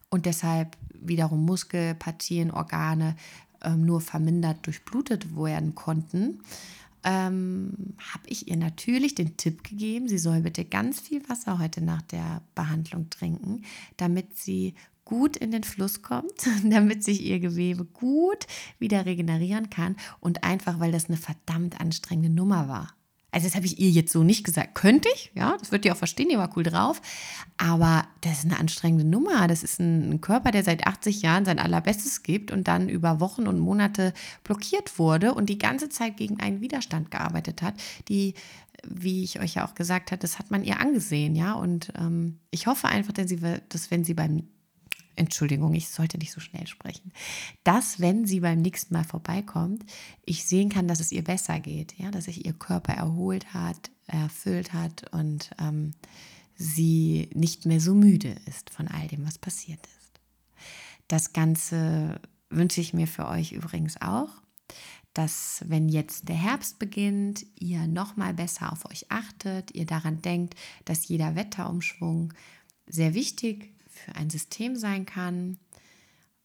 und 0.10 0.26
deshalb 0.26 0.76
wiederum 0.94 1.46
Muskelpartien, 1.46 2.52
Organe 2.52 3.16
ähm, 3.64 3.86
nur 3.86 4.02
vermindert 4.02 4.66
durchblutet 4.66 5.34
werden 5.34 5.76
konnten, 5.76 6.42
ähm, 7.04 7.96
habe 8.14 8.24
ich 8.28 8.48
ihr 8.48 8.58
natürlich 8.58 9.16
den 9.16 9.38
Tipp 9.38 9.64
gegeben, 9.64 10.08
sie 10.08 10.18
soll 10.18 10.42
bitte 10.42 10.66
ganz 10.66 11.00
viel 11.00 11.28
Wasser 11.30 11.60
heute 11.60 11.82
nach 11.82 12.02
der 12.04 12.42
Behandlung 12.56 13.10
trinken, 13.10 13.64
damit 13.98 14.38
sie 14.38 14.76
gut 15.06 15.36
in 15.36 15.52
den 15.52 15.64
Fluss 15.64 16.02
kommt, 16.02 16.48
damit 16.64 17.04
sich 17.04 17.24
ihr 17.24 17.40
Gewebe 17.40 17.86
gut 17.86 18.48
wieder 18.80 19.06
regenerieren 19.06 19.70
kann 19.70 19.96
und 20.20 20.44
einfach, 20.44 20.80
weil 20.80 20.92
das 20.92 21.08
eine 21.08 21.18
verdammt 21.18 21.80
anstrengende 21.82 22.30
Nummer 22.30 22.68
war. 22.68 22.96
Also 23.32 23.48
das 23.48 23.56
habe 23.56 23.66
ich 23.66 23.80
ihr 23.80 23.90
jetzt 23.90 24.12
so 24.12 24.24
nicht 24.24 24.44
gesagt. 24.44 24.76
Könnte 24.76 25.10
ich, 25.16 25.32
ja, 25.36 25.56
das 25.60 25.72
wird 25.72 25.86
ihr 25.86 25.94
auch 25.94 25.98
verstehen, 25.98 26.30
ihr 26.30 26.38
war 26.38 26.56
cool 26.58 26.64
drauf. 26.64 27.02
Aber 27.58 28.06
das 28.22 28.40
ist 28.40 28.46
eine 28.46 28.60
anstrengende 28.60 29.06
Nummer. 29.06 29.48
Das 29.48 29.64
ist 29.64 29.80
ein 29.80 30.20
Körper, 30.22 30.52
der 30.52 30.64
seit 30.64 30.86
80 30.86 31.22
Jahren 31.22 31.46
sein 31.46 31.60
Allerbestes 31.60 32.24
gibt 32.24 32.52
und 32.52 32.68
dann 32.68 32.90
über 32.90 33.20
Wochen 33.20 33.48
und 33.48 33.60
Monate 33.60 34.14
blockiert 34.44 35.00
wurde 35.00 35.34
und 35.34 35.48
die 35.48 35.58
ganze 35.58 35.90
Zeit 35.90 36.18
gegen 36.18 36.40
einen 36.40 36.62
Widerstand 36.62 37.12
gearbeitet 37.12 37.62
hat, 37.62 37.76
die 38.10 38.34
wie 38.84 39.24
ich 39.24 39.40
euch 39.40 39.56
ja 39.56 39.68
auch 39.68 39.76
gesagt 39.76 40.12
habe, 40.12 40.20
das 40.20 40.40
hat 40.40 40.50
man 40.50 40.64
ihr 40.64 40.80
angesehen, 40.80 41.36
ja. 41.36 41.54
Und 41.54 41.94
ähm, 41.98 42.40
ich 42.50 42.68
hoffe 42.68 42.88
einfach, 42.88 43.14
dass, 43.14 43.30
sie, 43.30 43.40
dass 43.70 43.92
wenn 43.92 44.04
sie 44.04 44.14
beim 44.14 44.48
Entschuldigung, 45.16 45.74
ich 45.74 45.90
sollte 45.90 46.18
nicht 46.18 46.32
so 46.32 46.40
schnell 46.40 46.68
sprechen, 46.68 47.12
dass, 47.64 48.00
wenn 48.00 48.26
sie 48.26 48.40
beim 48.40 48.62
nächsten 48.62 48.94
Mal 48.94 49.04
vorbeikommt, 49.04 49.84
ich 50.26 50.46
sehen 50.46 50.70
kann, 50.70 50.88
dass 50.88 51.00
es 51.00 51.12
ihr 51.12 51.24
besser 51.24 51.60
geht, 51.60 51.98
ja, 51.98 52.12
dass 52.12 52.26
sich 52.26 52.46
ihr 52.46 52.54
Körper 52.54 52.94
erholt 52.94 53.54
hat, 53.54 53.92
erfüllt 54.08 54.74
hat 54.74 55.12
und 55.14 55.52
ähm, 55.60 55.92
sie 56.56 57.30
nicht 57.34 57.66
mehr 57.66 57.80
so 57.80 57.94
müde 57.94 58.36
ist 58.46 58.70
von 58.70 58.88
all 58.88 59.08
dem, 59.08 59.26
was 59.26 59.38
passiert 59.38 59.80
ist. 59.98 60.20
Das 61.08 61.34
Ganze 61.34 62.22
wünsche 62.50 62.82
ich 62.82 62.94
mir 62.94 63.08
für 63.08 63.28
euch 63.28 63.52
übrigens 63.52 64.00
auch, 64.02 64.30
dass 65.14 65.64
wenn 65.68 65.90
jetzt 65.90 66.30
der 66.30 66.36
Herbst 66.36 66.80
beginnt, 66.80 67.46
ihr 67.60 67.88
noch 67.88 68.16
mal 68.16 68.34
besser 68.34 68.72
auf 68.72 68.86
euch 68.90 69.12
achtet, 69.12 69.76
ihr 69.76 69.86
daran 69.86 70.22
denkt, 70.22 70.56
dass 70.86 71.08
jeder 71.08 71.36
Wetterumschwung 71.36 72.34
sehr 72.88 73.14
wichtig 73.14 73.74
für 74.02 74.16
ein 74.16 74.30
System 74.30 74.76
sein 74.76 75.06
kann. 75.06 75.58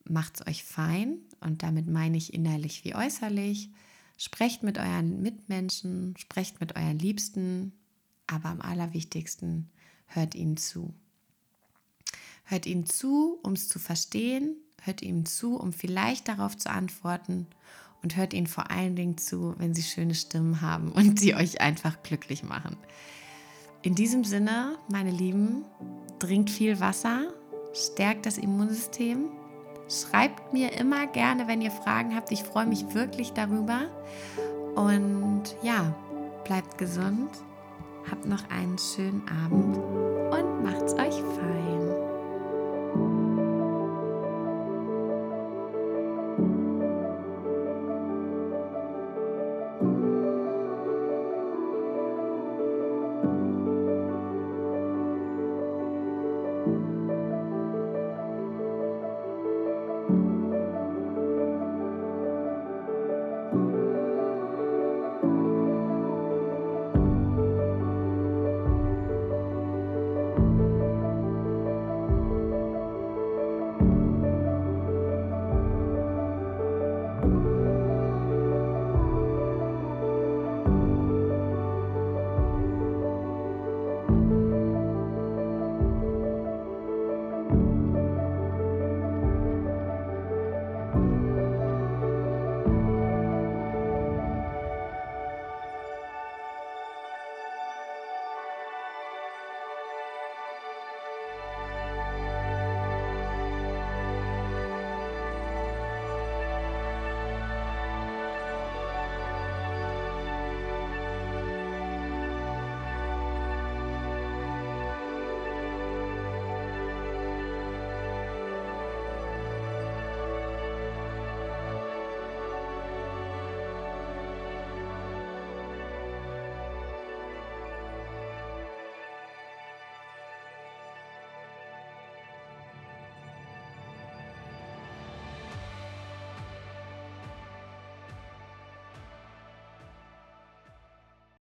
Macht 0.05 0.40
es 0.40 0.47
euch 0.47 0.64
fein 0.64 1.19
und 1.40 1.62
damit 1.62 1.88
meine 1.88 2.16
ich 2.16 2.33
innerlich 2.33 2.85
wie 2.85 2.95
äußerlich. 2.95 3.71
Sprecht 4.19 4.62
mit 4.62 4.79
euren 4.79 5.21
Mitmenschen, 5.21 6.14
sprecht 6.16 6.61
mit 6.61 6.77
euren 6.77 6.99
Liebsten, 6.99 7.73
aber 8.27 8.49
am 8.49 8.61
allerwichtigsten 8.61 9.69
hört 10.07 10.35
ihnen 10.35 10.57
zu. 10.57 10.95
Hört 12.45 12.66
ihnen 12.66 12.87
zu, 12.87 13.38
um 13.42 13.55
es 13.55 13.69
zu 13.69 13.79
verstehen, 13.79 14.57
hört 14.83 15.03
ihnen 15.03 15.27
zu, 15.27 15.57
um 15.57 15.73
vielleicht 15.73 16.29
darauf 16.29 16.57
zu 16.57 16.71
antworten 16.71 17.47
und 18.03 18.16
hört 18.16 18.33
ihnen 18.33 18.47
vor 18.47 18.71
allen 18.71 18.95
Dingen 18.95 19.19
zu, 19.19 19.55
wenn 19.59 19.75
sie 19.75 19.83
schöne 19.83 20.14
Stimmen 20.14 20.61
haben 20.61 20.92
und 20.92 21.19
sie 21.19 21.35
euch 21.35 21.61
einfach 21.61 22.03
glücklich 22.03 22.45
machen. 22.45 22.77
In 23.83 23.95
diesem 23.95 24.25
Sinne, 24.25 24.79
meine 24.88 25.11
Lieben, 25.11 25.64
trinkt 26.19 26.51
viel 26.51 26.81
Wasser, 26.81 27.33
stärkt 27.77 28.27
das 28.27 28.39
Immunsystem. 28.39 29.27
Schreibt 29.89 30.53
mir 30.53 30.73
immer 30.73 31.07
gerne, 31.07 31.47
wenn 31.47 31.61
ihr 31.61 31.71
Fragen 31.71 32.17
habt. 32.17 32.33
Ich 32.33 32.43
freue 32.43 32.67
mich 32.67 32.95
wirklich 32.95 33.33
darüber. 33.33 33.83
Und 34.75 35.45
ja, 35.62 35.95
bleibt 36.45 36.77
gesund, 36.79 37.31
habt 38.11 38.27
noch 38.27 38.51
einen 38.51 38.79
schönen 38.79 39.23
Abend 39.45 39.77
und 39.77 40.65
macht's 40.65 40.95
euch. 40.95 41.06